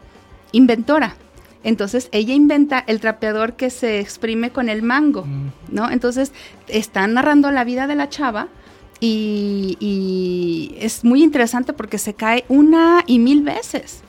[0.52, 1.16] inventora.
[1.62, 5.50] Entonces ella inventa el trapeador que se exprime con el mango, mm.
[5.70, 5.90] ¿no?
[5.90, 6.32] Entonces
[6.68, 8.48] está narrando la vida de la chava
[8.98, 14.02] y, y, es muy interesante porque se cae una y mil veces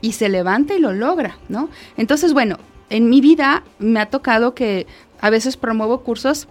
[0.00, 1.70] y se levanta y lo logra, ¿no?
[1.96, 2.58] Entonces, bueno,
[2.90, 4.86] en mi vida me ha tocado que
[5.20, 6.48] a veces promuevo cursos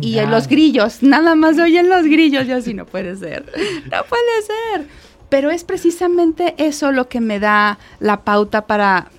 [0.00, 3.44] y en los grillos, nada más oyen los grillos, yo así no puede ser,
[3.90, 4.86] no puede ser.
[5.28, 9.10] Pero es precisamente eso lo que me da la pauta para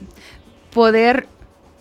[0.71, 1.27] poder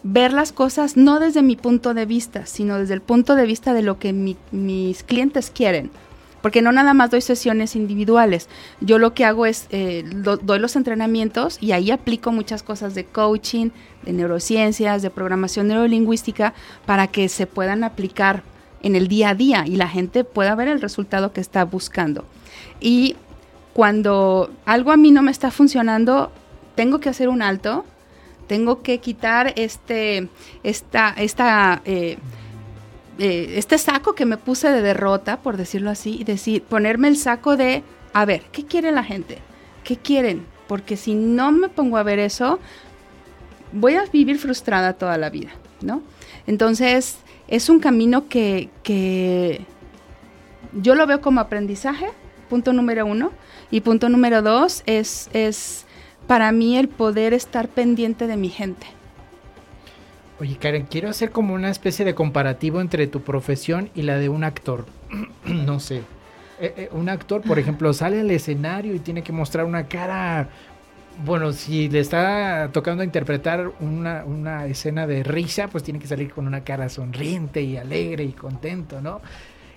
[0.03, 3.73] ver las cosas no desde mi punto de vista, sino desde el punto de vista
[3.73, 5.91] de lo que mis clientes quieren.
[6.41, 8.49] Porque no nada más doy sesiones individuales.
[8.81, 13.05] Yo lo que hago es, eh, doy los entrenamientos y ahí aplico muchas cosas de
[13.05, 13.71] coaching,
[14.03, 16.53] de neurociencias, de programación neurolingüística,
[16.85, 18.43] para que se puedan aplicar
[18.83, 22.25] en el día a día y la gente pueda ver el resultado que está buscando.
[22.81, 23.17] Y
[23.73, 26.31] cuando algo a mí no me está funcionando,
[26.75, 27.85] tengo que hacer un alto
[28.53, 30.29] tengo que quitar este,
[30.63, 32.19] esta, esta, eh,
[33.19, 37.17] eh, este saco que me puse de derrota, por decirlo así, y decir, ponerme el
[37.17, 39.39] saco de, a ver, ¿qué quiere la gente?
[39.85, 40.45] ¿Qué quieren?
[40.69, 42.59] Porque si no me pongo a ver eso,
[43.73, 46.03] voy a vivir frustrada toda la vida, ¿no?
[46.47, 47.17] Entonces,
[47.53, 49.61] es un camino que, que
[50.73, 52.07] yo lo veo como aprendizaje,
[52.49, 53.31] punto número uno,
[53.71, 55.85] y punto número dos es, es
[56.27, 58.87] para mí el poder estar pendiente de mi gente.
[60.41, 64.31] Oye, Karen, quiero hacer como una especie de comparativo entre tu profesión y la de
[64.31, 64.87] un actor.
[65.45, 65.99] no sé.
[66.59, 70.49] Eh, eh, un actor, por ejemplo, sale al escenario y tiene que mostrar una cara.
[71.25, 76.33] Bueno, si le está tocando interpretar una, una escena de risa, pues tiene que salir
[76.33, 79.21] con una cara sonriente y alegre y contento, ¿no?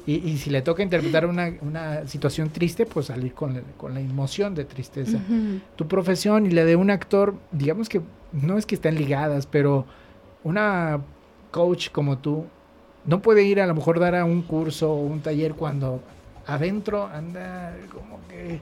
[0.07, 4.53] Y, si le toca interpretar una, una situación triste, pues salir con, con la emoción
[4.53, 5.17] de tristeza.
[5.75, 9.85] Tu profesión y la de un actor, digamos que no es que estén ligadas, pero
[10.43, 11.01] una
[11.49, 12.45] coach como tú
[13.05, 16.01] no puede ir a lo mejor dar a un curso o un taller cuando
[16.47, 18.59] adentro anda como que...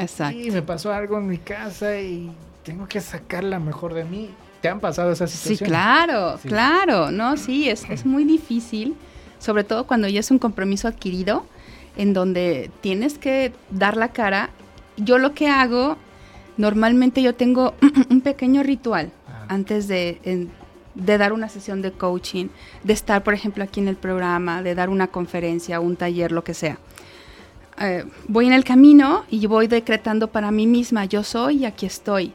[0.00, 0.38] Exacto.
[0.52, 2.32] me pasó algo en mi casa y
[2.64, 4.30] tengo que sacar la mejor de mí.
[4.60, 5.58] ¿Te han pasado esas situaciones?
[5.58, 7.10] Sí, claro, claro.
[7.10, 8.96] No, sí, es, es muy difícil
[9.38, 11.46] sobre todo cuando ya es un compromiso adquirido,
[11.96, 14.50] en donde tienes que dar la cara.
[14.96, 15.96] Yo lo que hago,
[16.56, 17.74] normalmente yo tengo
[18.10, 19.46] un pequeño ritual ah.
[19.48, 20.48] antes de,
[20.94, 22.48] de dar una sesión de coaching,
[22.82, 26.44] de estar, por ejemplo, aquí en el programa, de dar una conferencia, un taller, lo
[26.44, 26.78] que sea.
[27.80, 31.86] Eh, voy en el camino y voy decretando para mí misma, yo soy y aquí
[31.86, 32.32] estoy.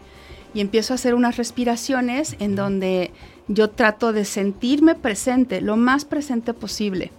[0.54, 3.12] Y empiezo a hacer unas respiraciones en donde
[3.48, 7.12] yo trato de sentirme presente, lo más presente posible,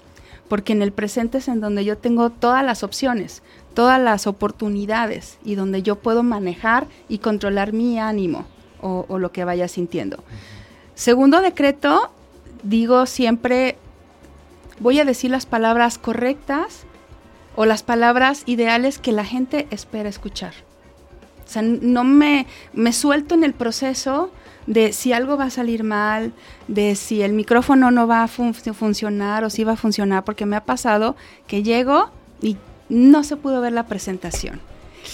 [0.49, 3.43] porque en el presente es en donde yo tengo todas las opciones,
[3.75, 8.47] todas las oportunidades y donde yo puedo manejar y controlar mi ánimo
[8.81, 10.23] o, lo que vaya sintiendo.
[10.95, 12.11] Segundo decreto,
[12.63, 13.79] digo siempre,
[14.79, 16.85] voy a decir las palabras correctas
[17.57, 20.53] o las palabras ideales que la gente espera escuchar.
[21.47, 24.31] O sea, no me, me suelto en el proceso
[24.67, 26.33] de si algo va a salir mal,
[26.69, 30.57] de si el micrófono no va a funcionar o si va a funcionar, porque me
[30.57, 32.57] ha pasado que llego y
[32.89, 34.61] no se pudo ver la presentación.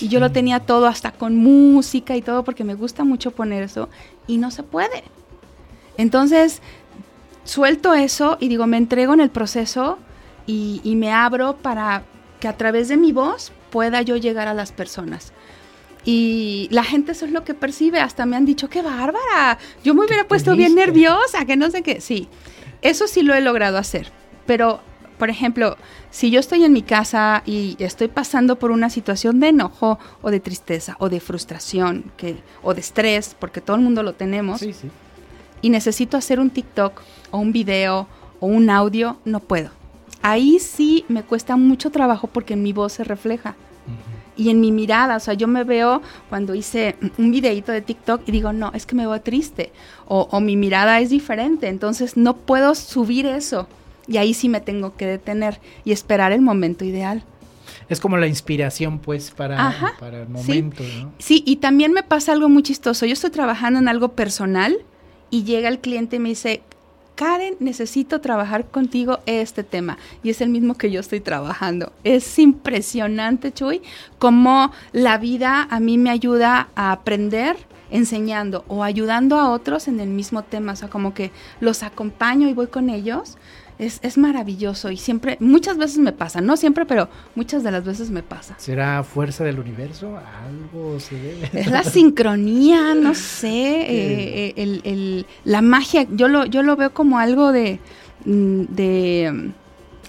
[0.00, 3.64] Y yo lo tenía todo hasta con música y todo porque me gusta mucho poner
[3.64, 3.88] eso
[4.28, 5.02] y no se puede.
[5.96, 6.62] Entonces,
[7.44, 9.98] suelto eso y digo, me entrego en el proceso
[10.46, 12.04] y, y me abro para
[12.40, 15.32] que a través de mi voz pueda yo llegar a las personas.
[16.04, 18.00] Y la gente eso es lo que percibe.
[18.00, 19.58] Hasta me han dicho, qué bárbara.
[19.84, 22.00] Yo me hubiera puesto bien nerviosa, que no sé qué.
[22.00, 22.28] Sí,
[22.82, 24.10] eso sí lo he logrado hacer.
[24.46, 24.80] Pero,
[25.18, 25.76] por ejemplo,
[26.10, 30.30] si yo estoy en mi casa y estoy pasando por una situación de enojo o
[30.30, 34.64] de tristeza o de frustración que, o de estrés, porque todo el mundo lo tenemos,
[35.62, 38.08] y necesito hacer un TikTok o un video
[38.40, 39.79] o un audio, no puedo.
[40.22, 43.56] Ahí sí me cuesta mucho trabajo porque mi voz se refleja
[44.36, 48.22] y en mi mirada, o sea, yo me veo cuando hice un videito de TikTok
[48.26, 49.70] y digo, no, es que me veo triste
[50.06, 53.68] o, o mi mirada es diferente, entonces no puedo subir eso
[54.08, 57.22] y ahí sí me tengo que detener y esperar el momento ideal.
[57.90, 61.02] Es como la inspiración, pues, para, para el momento, sí.
[61.02, 61.12] ¿no?
[61.18, 63.04] Sí, y también me pasa algo muy chistoso.
[63.04, 64.78] Yo estoy trabajando en algo personal
[65.28, 66.62] y llega el cliente y me dice,
[67.20, 69.98] Karen, necesito trabajar contigo este tema.
[70.22, 71.92] Y es el mismo que yo estoy trabajando.
[72.02, 73.82] Es impresionante, Chuy,
[74.18, 77.58] cómo la vida a mí me ayuda a aprender
[77.90, 80.72] enseñando o ayudando a otros en el mismo tema.
[80.72, 81.30] O sea, como que
[81.60, 83.36] los acompaño y voy con ellos
[83.80, 87.84] es, es, maravilloso y siempre, muchas veces me pasa, no siempre, pero muchas de las
[87.84, 88.54] veces me pasa.
[88.58, 90.18] ¿Será fuerza del universo?
[90.46, 91.50] ¿Algo se debe?
[91.54, 93.48] Es la sincronía, no sé,
[93.80, 97.80] eh, eh, el, el, la magia, yo lo, yo lo veo como algo de,
[98.26, 99.52] mm, de mm,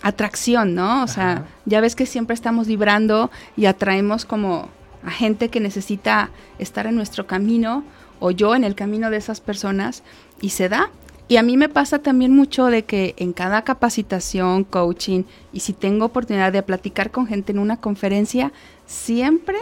[0.02, 1.04] atracción, ¿no?
[1.04, 1.46] O sea, Ajá.
[1.66, 4.70] ya ves que siempre estamos vibrando y atraemos como
[5.06, 6.30] a gente que necesita
[6.60, 7.84] estar en nuestro camino
[8.20, 10.04] o yo en el camino de esas personas
[10.42, 10.90] y se da.
[11.32, 15.72] Y a mí me pasa también mucho de que en cada capacitación, coaching, y si
[15.72, 18.52] tengo oportunidad de platicar con gente en una conferencia,
[18.86, 19.56] siempre,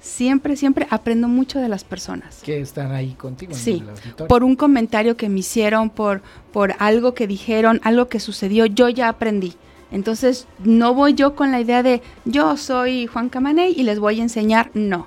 [0.00, 2.40] siempre, siempre aprendo mucho de las personas.
[2.42, 3.54] Que están ahí contigo.
[3.54, 3.84] Sí,
[4.28, 8.88] por un comentario que me hicieron, por, por algo que dijeron, algo que sucedió, yo
[8.88, 9.54] ya aprendí.
[9.92, 14.18] Entonces, no voy yo con la idea de yo soy Juan Camaney y les voy
[14.18, 15.06] a enseñar, no.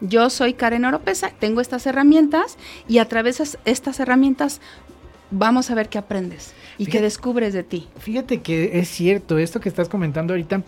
[0.00, 2.56] Yo soy Karen Oropesa, tengo estas herramientas
[2.88, 4.62] y a través de estas herramientas
[5.30, 7.88] vamos a ver qué aprendes y fíjate, qué descubres de ti.
[7.98, 10.62] Fíjate que es cierto, esto que estás comentando ahorita,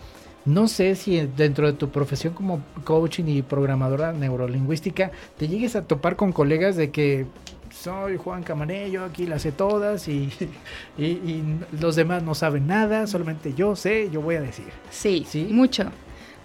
[0.45, 5.83] no sé si dentro de tu profesión como coaching y programadora neurolingüística te llegues a
[5.83, 7.25] topar con colegas de que
[7.71, 10.29] soy Juan Camarello, aquí las sé todas y,
[10.97, 11.43] y, y,
[11.79, 14.67] los demás no saben nada, solamente yo sé, yo voy a decir.
[14.89, 15.47] Sí, ¿Sí?
[15.49, 15.85] mucho.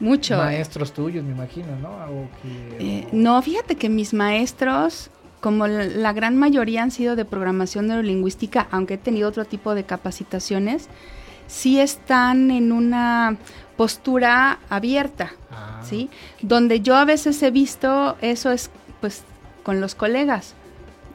[0.00, 0.36] Mucho.
[0.36, 2.28] Maestros tuyos, me imagino, ¿no?
[2.40, 7.86] Que, eh, no, fíjate que mis maestros como la gran mayoría han sido de programación
[7.86, 10.88] neurolingüística, aunque he tenido otro tipo de capacitaciones,
[11.46, 13.36] sí están en una
[13.76, 15.80] postura abierta, ah.
[15.84, 16.10] ¿sí?
[16.42, 18.70] Donde yo a veces he visto eso es
[19.00, 19.22] pues
[19.62, 20.54] con los colegas.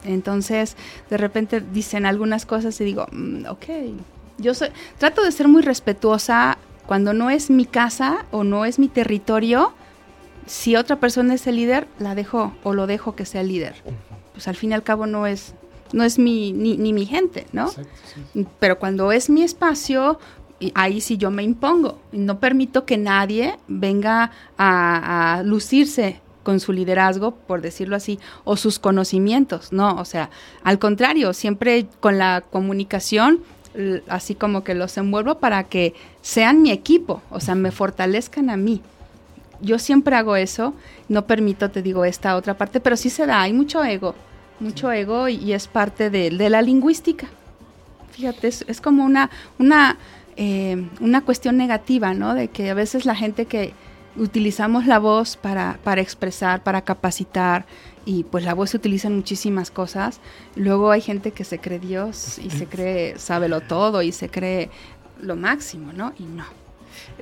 [0.05, 0.75] Entonces,
[1.09, 3.65] de repente dicen algunas cosas y digo, mm, ok,
[4.38, 8.79] yo soy, trato de ser muy respetuosa cuando no es mi casa o no es
[8.79, 9.73] mi territorio.
[10.45, 13.75] Si otra persona es el líder, la dejo o lo dejo que sea el líder
[14.33, 15.53] pues al fin y al cabo no es,
[15.93, 17.67] no es mi, ni, ni mi gente, ¿no?
[17.67, 17.91] Exacto,
[18.33, 18.47] sí.
[18.59, 20.19] Pero cuando es mi espacio,
[20.73, 21.99] ahí sí yo me impongo.
[22.11, 28.57] No permito que nadie venga a, a, lucirse con su liderazgo, por decirlo así, o
[28.57, 29.95] sus conocimientos, ¿no?
[29.95, 30.29] O sea,
[30.63, 33.39] al contrario, siempre con la comunicación,
[34.07, 38.57] así como que los envuelvo para que sean mi equipo, o sea, me fortalezcan a
[38.57, 38.81] mí
[39.63, 40.73] yo siempre hago eso,
[41.10, 44.13] no permito, te digo, esta otra parte, pero sí se da, hay mucho ego,
[44.60, 47.28] mucho ego y, y, es parte de, de, la lingüística.
[48.12, 49.97] Fíjate, es, es como una, una,
[50.36, 52.36] eh, una cuestión negativa, ¿no?
[52.36, 53.73] De que a veces la gente que
[54.15, 57.65] utilizamos la voz para, para expresar, para capacitar,
[58.06, 60.19] y pues la voz se utiliza en muchísimas cosas.
[60.56, 64.69] Luego hay gente que se cree Dios y se cree, sábelo todo y se cree
[65.21, 66.13] lo máximo, ¿no?
[66.19, 66.62] Y no.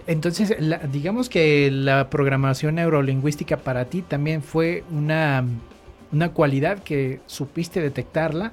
[0.08, 5.46] Entonces, la, digamos que la programación neurolingüística para ti también fue una,
[6.12, 8.52] una cualidad que supiste detectarla,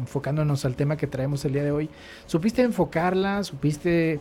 [0.00, 1.88] enfocándonos al tema que traemos el día de hoy.
[2.26, 4.20] Supiste enfocarla, supiste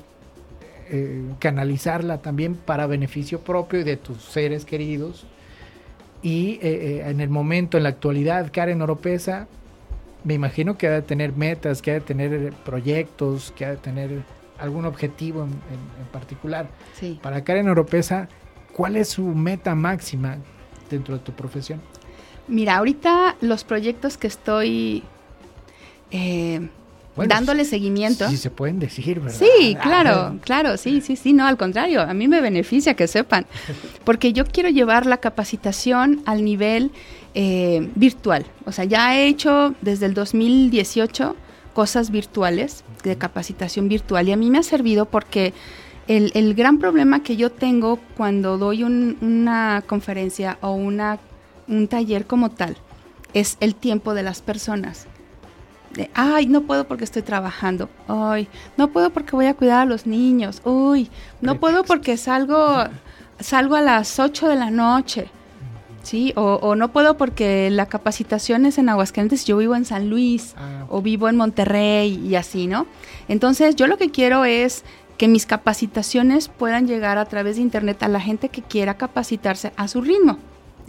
[0.89, 5.25] eh, canalizarla también para beneficio propio y de tus seres queridos.
[6.21, 9.47] Y eh, en el momento, en la actualidad, Karen Oropesa,
[10.23, 13.77] me imagino que ha de tener metas, que ha de tener proyectos, que ha de
[13.77, 14.23] tener
[14.59, 16.69] algún objetivo en, en, en particular.
[16.99, 17.19] Sí.
[17.21, 18.27] Para Karen Oropesa,
[18.73, 20.37] ¿cuál es su meta máxima
[20.89, 21.81] dentro de tu profesión?
[22.47, 25.03] Mira, ahorita los proyectos que estoy
[26.11, 26.67] eh,
[27.15, 28.29] bueno, dándole seguimiento.
[28.29, 29.37] Sí, se pueden decir, ¿verdad?
[29.37, 30.35] Sí, claro, ah.
[30.41, 33.45] claro, sí, sí, sí, no, al contrario, a mí me beneficia que sepan,
[34.03, 36.91] porque yo quiero llevar la capacitación al nivel
[37.35, 38.45] eh, virtual.
[38.65, 41.35] O sea, ya he hecho desde el 2018
[41.79, 45.53] cosas virtuales, de capacitación virtual, y a mí me ha servido porque
[46.09, 51.19] el, el gran problema que yo tengo cuando doy un, una conferencia o una,
[51.69, 52.75] un taller como tal
[53.33, 55.07] es el tiempo de las personas.
[55.93, 57.87] De, ay, no puedo porque estoy trabajando.
[58.09, 60.61] Ay, no puedo porque voy a cuidar a los niños.
[60.65, 61.09] Uy,
[61.39, 62.83] no puedo porque salgo,
[63.39, 65.29] salgo a las 8 de la noche.
[66.03, 66.33] ¿Sí?
[66.35, 70.53] O, o, no puedo porque la capacitación es en Aguascalientes, yo vivo en San Luis
[70.57, 70.85] ah.
[70.89, 72.87] o vivo en Monterrey y así, ¿no?
[73.27, 74.83] Entonces yo lo que quiero es
[75.17, 79.73] que mis capacitaciones puedan llegar a través de Internet a la gente que quiera capacitarse
[79.75, 80.37] a su ritmo.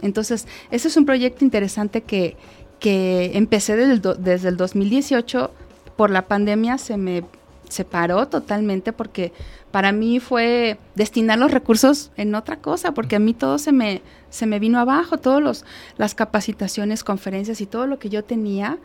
[0.01, 2.37] Entonces, ese es un proyecto interesante que,
[2.79, 5.51] que empecé desde el, desde el 2018.
[5.97, 7.23] Por la pandemia se me
[7.71, 9.31] separó totalmente porque
[9.71, 14.01] para mí fue destinar los recursos en otra cosa, porque a mí todo se me,
[14.29, 15.63] se me vino abajo, todas
[15.97, 18.77] las capacitaciones, conferencias y todo lo que yo tenía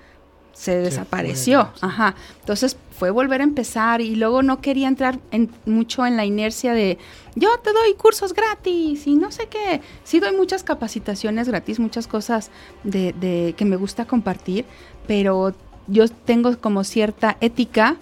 [0.52, 1.72] se, desapareció.
[1.80, 2.14] Ajá.
[2.40, 6.72] Entonces fue volver a empezar y luego no quería entrar en, mucho en la inercia
[6.72, 6.96] de
[7.34, 9.80] yo te doy cursos gratis y no sé qué.
[10.04, 12.50] Sí doy muchas capacitaciones gratis, muchas cosas
[12.84, 14.64] de, de que me gusta compartir,
[15.08, 15.54] pero
[15.88, 17.96] yo tengo como cierta ética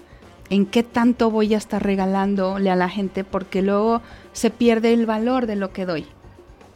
[0.50, 5.06] en qué tanto voy a estar regalándole a la gente porque luego se pierde el
[5.06, 6.06] valor de lo que doy.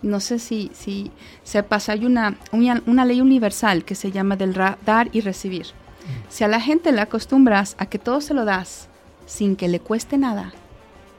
[0.00, 1.10] No sé si, si
[1.42, 5.66] sepas, hay una, una, ley universal que se llama del dar y recibir.
[6.28, 8.88] Si a la gente le acostumbras a que todo se lo das
[9.26, 10.52] sin que le cueste nada,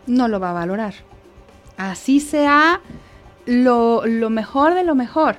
[0.08, 0.94] no lo va a valorar.
[1.78, 2.82] Así sea
[3.46, 5.38] lo, lo mejor de lo mejor.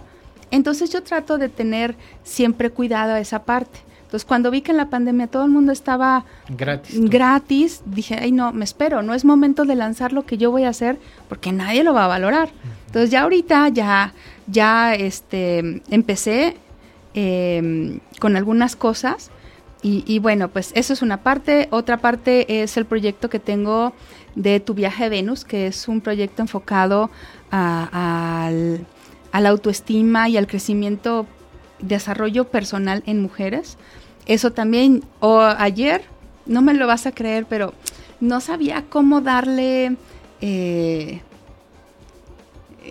[0.51, 3.81] Entonces yo trato de tener siempre cuidado a esa parte.
[4.11, 8.33] Entonces, cuando vi que en la pandemia todo el mundo estaba gratis, gratis dije, ay,
[8.33, 10.99] no, me espero, no es momento de lanzar lo que yo voy a hacer
[11.29, 12.49] porque nadie lo va a valorar.
[12.87, 14.13] Entonces, ya ahorita ya,
[14.49, 16.57] ya este, empecé
[17.15, 19.31] em, con algunas cosas
[19.81, 21.69] y, bueno, pues eso es una parte.
[21.71, 23.95] Otra parte es el proyecto que tengo
[24.35, 27.11] de Tu viaje a Venus, que es un proyecto enfocado
[27.53, 28.51] a,
[29.31, 31.27] a la autoestima y al crecimiento
[31.83, 33.77] desarrollo personal en mujeres.
[34.27, 36.03] Eso también, o ayer,
[36.47, 37.75] no me lo vas a creer, pero
[38.21, 39.97] no sabía cómo darle
[40.41, 41.21] eh,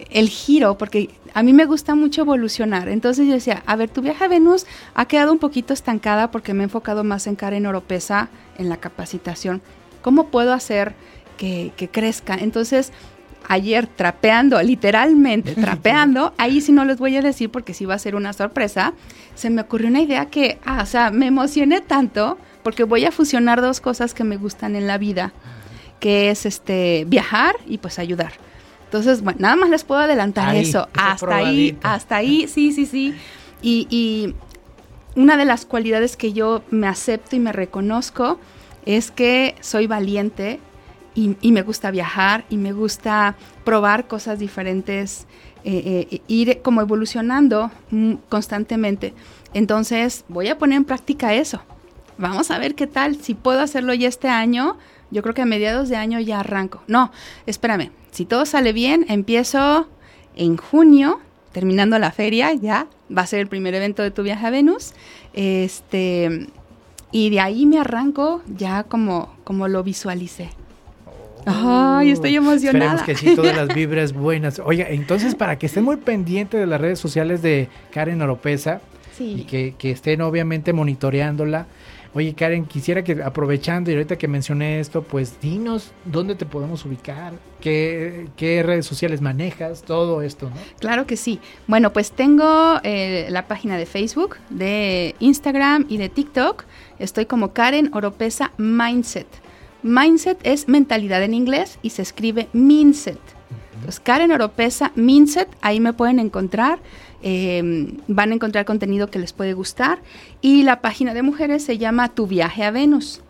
[0.10, 2.90] el giro, porque a mí me gusta mucho evolucionar.
[2.90, 4.66] Entonces yo decía, a ver, tu viaje a Venus
[4.96, 8.78] ha quedado un poquito estancada porque me he enfocado más en Karen Oropesa, en la
[8.78, 9.62] capacitación.
[10.02, 10.96] ¿Cómo puedo hacer
[11.38, 12.36] que, que crezca?
[12.36, 12.92] Entonces
[13.48, 18.00] ayer trapeando, literalmente trapeando, ahí sí no les voy a decir porque sí va a
[18.00, 18.94] ser una sorpresa,
[19.36, 23.12] se me ocurrió una idea que, ah, o sea, me emocioné tanto porque voy a
[23.12, 25.34] fusionar dos cosas que me gustan en la vida,
[26.00, 28.34] que es este viajar y pues ayudar.
[28.86, 30.88] Entonces, bueno, nada más les puedo adelantar eso.
[30.94, 33.14] Hasta ahí, hasta ahí, sí, sí, sí.
[33.62, 34.34] Y, y
[35.16, 38.40] una de las cualidades que yo me acepto y me reconozco
[38.86, 40.60] es que soy valiente,
[41.42, 45.28] y, me gusta viajar y me gusta probar cosas diferentes,
[45.64, 47.72] eh, eh, ir como evolucionando
[48.30, 49.14] constantemente.
[49.54, 51.62] Entonces voy a poner en práctica eso.
[52.18, 54.78] Vamos a ver qué tal, si puedo hacerlo ya este año.
[55.12, 56.84] Yo creo que a mediados de año ya arranco.
[56.88, 57.12] No,
[57.46, 59.88] espérame, si todo sale bien, empiezo
[60.36, 61.20] en junio,
[61.52, 64.94] terminando la feria, ya va a ser el primer evento de tu viaje a Venus.
[65.34, 66.48] Este,
[67.12, 70.52] y de ahí me arranco ya como, como lo visualicé.
[71.50, 72.96] Ay, estoy emocionada.
[72.96, 74.60] Esperemos que sí, todas las vibras buenas.
[74.64, 78.82] Oiga, entonces para que estén muy pendientes de las redes sociales de Karen Oropesa
[79.20, 81.68] y que, estén obviamente monitoreándola.
[82.14, 86.84] Oye, Karen, quisiera que aprovechando y ahorita que mencioné esto, pues dinos dónde te podemos
[86.86, 88.28] ubicar, qué,
[88.66, 90.56] redes sociales manejas, todo esto, ¿no?
[90.80, 91.40] Claro que sí.
[91.68, 96.64] Bueno, pues tengo eh, la página de Facebook, de Instagram y de TikTok.
[96.98, 99.28] Estoy como Karen Oropesa Mindset.
[99.84, 103.20] Mindset es mentalidad en inglés y se escribe Mindset.
[103.76, 106.80] Entonces, Karen Oropesa, Mindset, ahí me pueden encontrar.
[107.22, 110.00] Em, van a encontrar contenido que les puede gustar.
[110.42, 113.22] Y la página de mujeres se llama Tu viaje a Venus.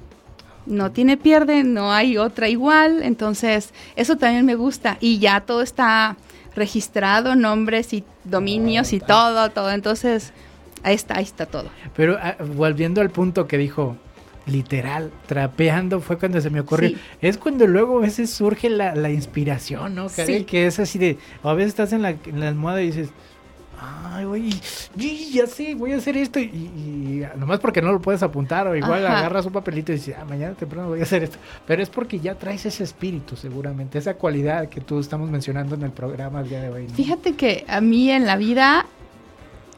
[0.66, 3.04] No tiene pierde, no hay otra igual.
[3.04, 4.97] Entonces, eso también me gusta.
[5.00, 6.18] Y ya todo está
[6.56, 9.72] registrado, nombres y dominios y todo, todo.
[9.72, 10.34] Entonces,
[10.84, 11.70] ahí está, ahí está todo.
[11.95, 13.97] Pero ah, volviendo al punto que dijo
[14.50, 16.97] literal, trapeando fue cuando se me ocurrió.
[17.22, 20.08] Es cuando luego a veces surge la, inspiración, ¿no?
[20.10, 22.16] Que es así de, a veces estás en la,
[22.47, 23.10] almohada y dices,
[23.80, 24.50] ay, güey,
[25.32, 26.39] ya sé, voy a hacer esto.
[26.39, 30.26] Y, nomás porque no lo puedes apuntar, o igual agarras un papelito y dices, ah,
[30.26, 31.38] mañana temprano voy a hacer esto.
[31.66, 35.84] Pero es porque ya traes ese espíritu, seguramente, esa cualidad que tú estamos mencionando en
[35.84, 36.88] el programa el día de hoy.
[36.89, 38.86] Fíjate que a mí en la vida,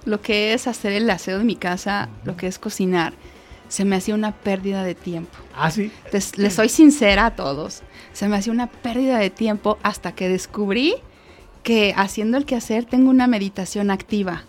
[0.06, 3.14] lo que es hacer el aseo de mi casa, lo que es cocinar,
[3.72, 5.38] se me hacía una pérdida de tiempo.
[5.56, 5.94] Ah, sí.
[6.36, 7.84] les soy sincera a todos.
[8.12, 10.96] Se me hacía una pérdida de tiempo hasta que descubrí
[11.64, 14.44] que haciendo el quehacer tengo una meditación activa.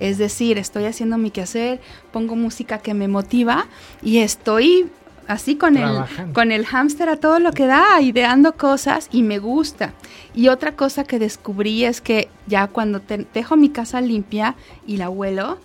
[0.00, 1.80] Es decir, estoy haciendo mi quehacer,
[2.12, 3.66] pongo música que me motiva
[4.02, 4.90] y estoy
[5.26, 6.02] así con el,
[6.34, 9.94] con el hámster a todo lo que da, ideando cosas y me gusta.
[10.34, 13.00] Y otra cosa que descubrí es que ya cuando
[13.32, 14.56] dejo mi casa limpia
[14.86, 15.58] y la huelo,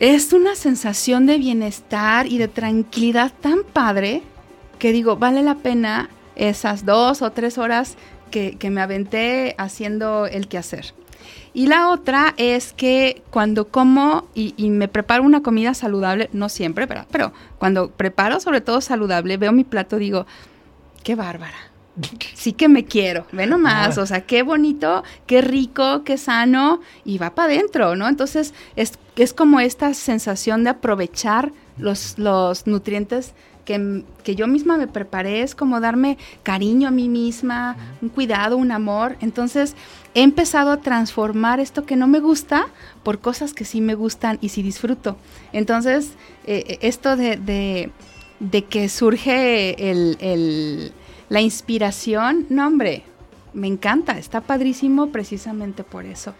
[0.00, 4.22] es una sensación de bienestar y de tranquilidad tan padre
[4.78, 7.96] que digo, vale la pena esas dos o tres horas
[8.30, 10.94] que, que me aventé haciendo el quehacer.
[11.52, 16.86] Y la otra es que cuando como y, me preparo una comida saludable, no siempre,
[16.86, 20.26] pero, pero cuando preparo sobre todo saludable, veo mi plato, digo,
[21.02, 21.56] qué bárbara.
[22.34, 24.02] Sí que me quiero, ve nomás, ah.
[24.02, 28.08] o sea, qué bonito, qué rico, qué sano, y va para adentro, ¿no?
[28.08, 33.34] Entonces es, es como esta sensación de aprovechar los, los nutrientes
[33.64, 38.56] que, que, yo misma me preparé, es como darme cariño a mí misma, un cuidado,
[38.56, 39.16] un amor.
[39.20, 39.74] Entonces
[40.14, 42.68] he empezado a transformar esto que no me gusta
[43.02, 45.18] por cosas que sí me gustan y sí disfruto.
[45.52, 46.12] Entonces,
[46.46, 47.90] eh, eh esto de, de,
[48.40, 50.92] de, que surge el, el,
[51.28, 53.02] la inspiración, no hombre,
[53.52, 56.34] me encanta, está padrísimo precisamente por eso.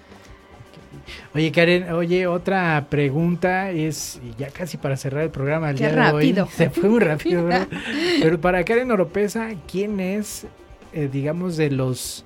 [1.34, 6.12] Oye, Karen, oye, otra pregunta es, ya casi para cerrar el programa el día de
[6.12, 6.34] hoy.
[6.56, 7.68] Se fue muy rápido, ¿verdad?
[8.22, 10.46] Pero para Karen Oropesa, ¿quién es,
[10.92, 12.24] eh, digamos, de los...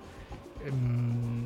[0.71, 1.43] Um,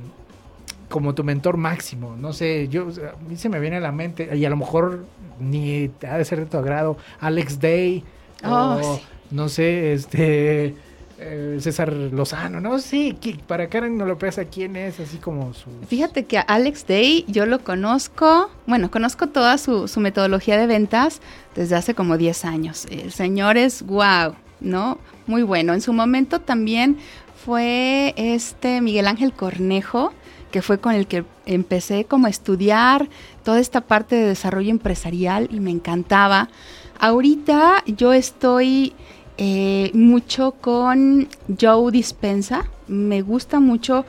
[0.88, 2.16] como tu mentor máximo?
[2.16, 5.04] No sé, yo, a mí se me viene a la mente, y a lo mejor
[5.40, 8.04] ni ha de ser de tu agrado, Alex Day,
[8.44, 9.00] oh, o
[9.30, 10.74] no sé, este
[11.18, 15.00] eh, César Lozano, no sí, para Karen López, ¿quién es?
[15.00, 15.70] Así como su...
[15.88, 21.22] Fíjate que a Alex Day yo lo conozco, bueno, conozco toda su, metodología de ventas
[21.54, 22.86] desde hace como 10 años.
[22.90, 24.98] El señor es wow, ¿no?
[25.26, 25.72] Muy bueno.
[25.72, 26.98] En su momento también
[27.44, 30.12] fue este Miguel Ángel Cornejo,
[30.50, 33.08] que fue con el que empecé como a estudiar
[33.42, 36.50] toda esta parte de desarrollo empresarial y me encantaba.
[36.98, 38.94] Ahorita yo estoy
[39.38, 41.28] eh, mucho con
[41.60, 42.68] Joe Dispensa.
[42.88, 44.04] Me gusta mucho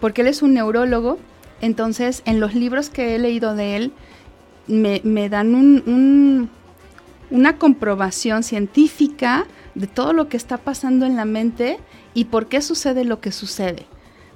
[0.00, 1.18] porque él es un neurólogo.
[1.60, 3.92] Entonces, en los libros que he leído de él,
[4.66, 6.50] me, dan un,
[7.30, 11.78] una comprobación científica de todo lo que está pasando en la mente
[12.14, 13.86] y por qué sucede lo que sucede.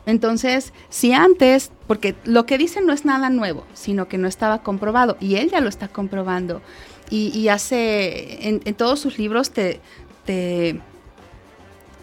[0.06, 4.62] Entonces, si antes, porque lo que dicen no es nada nuevo, sino que no estaba
[4.62, 6.62] comprobado, y él ya lo está comprobando,
[7.10, 9.80] y, hace, en, todos sus libros te,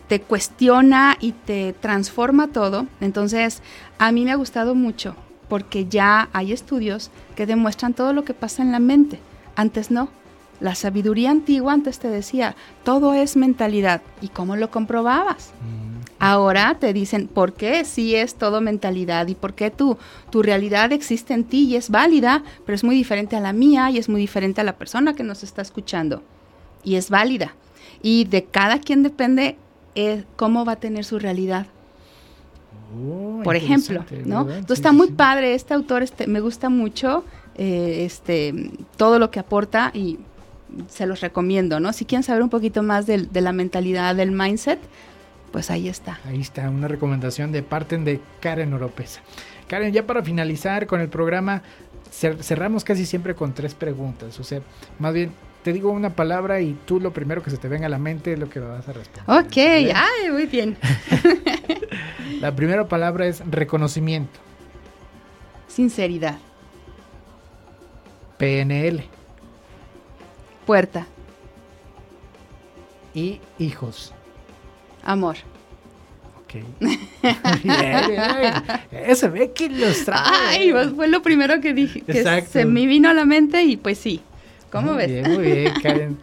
[0.07, 2.88] te, cuestiona y te transforma todo.
[3.01, 3.61] Entonces,
[3.99, 5.15] a mí me ha gustado mucho
[5.47, 9.19] porque ya hay estudios que demuestran todo lo que pasa en la mente.
[9.55, 10.09] Antes no.
[10.59, 14.01] La sabiduría antigua antes te decía, todo es mentalidad.
[14.21, 15.51] ¿Y cómo lo comprobabas?
[15.61, 15.95] Mm.
[16.17, 19.28] Ahora te dicen, ¿por qué sí es todo mentalidad?
[19.28, 19.97] ¿Y por qué tu,
[20.32, 23.91] tu realidad existe en ti y es válida, pero es muy diferente a la mía
[23.91, 26.23] y es muy diferente a la persona que nos está escuchando?
[26.86, 27.53] Y es válida
[28.01, 29.57] y de cada quien depende
[29.95, 31.67] eh, cómo va a tener su realidad.
[32.95, 34.41] Oh, Por ejemplo, ¿no?
[34.41, 37.23] Entonces está muy padre, este autor este, me gusta mucho
[37.55, 40.19] eh, este, todo lo que aporta y
[40.89, 41.93] se los recomiendo, ¿no?
[41.93, 44.79] Si quieren saber un poquito más de, la mentalidad, del mindset,
[45.51, 46.19] pues ahí está.
[46.25, 49.21] Ahí está, una recomendación de parte de Karen Oropesa.
[49.67, 51.63] Karen, ya para finalizar con el programa,
[52.11, 54.61] cerramos casi siempre con tres preguntas, o sea,
[54.99, 55.31] más bien
[55.66, 58.34] te digo una palabra y tú lo primero que se te venga a la mente
[58.34, 59.45] es lo que vas a responder.
[59.45, 60.78] Ok, ay, muy bien.
[62.39, 64.39] la primera palabra es reconocimiento.
[65.68, 66.38] Sinceridad.
[68.38, 69.05] PNL.
[70.68, 71.07] Puerta.
[73.16, 74.13] Y hijos.
[75.03, 75.38] Amor.
[76.43, 76.63] Ok.
[78.91, 80.22] Eso ve que los trae.
[80.26, 82.01] Ay, pues fue lo primero que dije.
[82.01, 84.22] Que se me vino a la mente y pues sí.
[84.76, 86.17] ¿Cómo muy Bien, muy bien, Karen.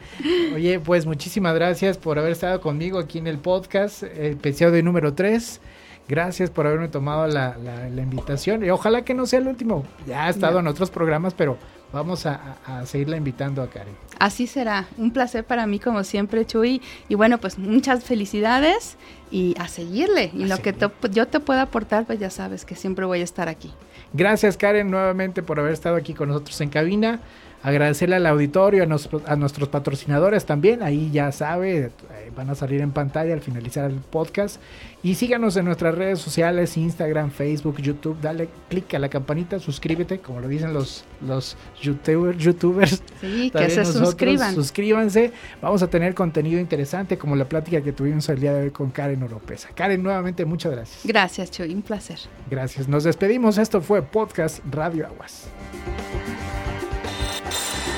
[0.55, 5.59] Oye, pues muchísimas gracias por haber estado conmigo aquí en el podcast, episodio número 3.
[6.07, 7.57] Gracias por haberme tomado la,
[7.97, 9.85] invitación y ojalá que no sea el último.
[10.07, 11.57] Ya ha estado en otros programas, pero
[11.95, 13.95] vamos a, seguirla invitando a Karen.
[14.19, 14.87] Así será.
[14.99, 16.83] Un placer para mí como siempre, Chuy.
[17.09, 18.99] Y bueno, pues muchas felicidades
[19.31, 20.31] y a seguirle.
[20.35, 20.75] Y lo que
[21.11, 23.73] yo te pueda aportar, pues ya sabes que siempre voy a estar aquí.
[24.13, 27.21] Gracias, Karen, nuevamente por haber estado aquí con nosotros en cabina.
[27.63, 31.91] Agradecerle al auditorio, a, nuestros patrocinadores también, ahí ya sabe, eh,
[32.35, 34.61] van a salir en pantalla al finalizar el podcast.
[35.05, 40.19] Y síganos en nuestras redes sociales, Instagram, Facebook, YouTube, dale clic a la campanita, suscríbete,
[40.19, 44.55] como lo dicen los, los youtubers sí, que se suscriban.
[44.55, 48.71] Suscríbanse, vamos a tener contenido interesante como la plática que tuvimos el día de hoy
[48.71, 49.69] con Karen Oropesa.
[49.75, 51.01] Karen, nuevamente muchas gracias.
[51.05, 52.19] Gracias, Chuy, un placer.
[52.51, 55.49] Gracias, nos despedimos, esto fue Podcast Radio Aguas.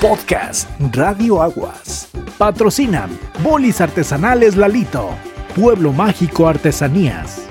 [0.01, 2.09] Podcast Radio Aguas.
[2.37, 3.09] Patrocinan
[3.41, 5.11] Bolis Artesanales Lalito,
[5.55, 7.44] Pueblo Mágico Artesanías.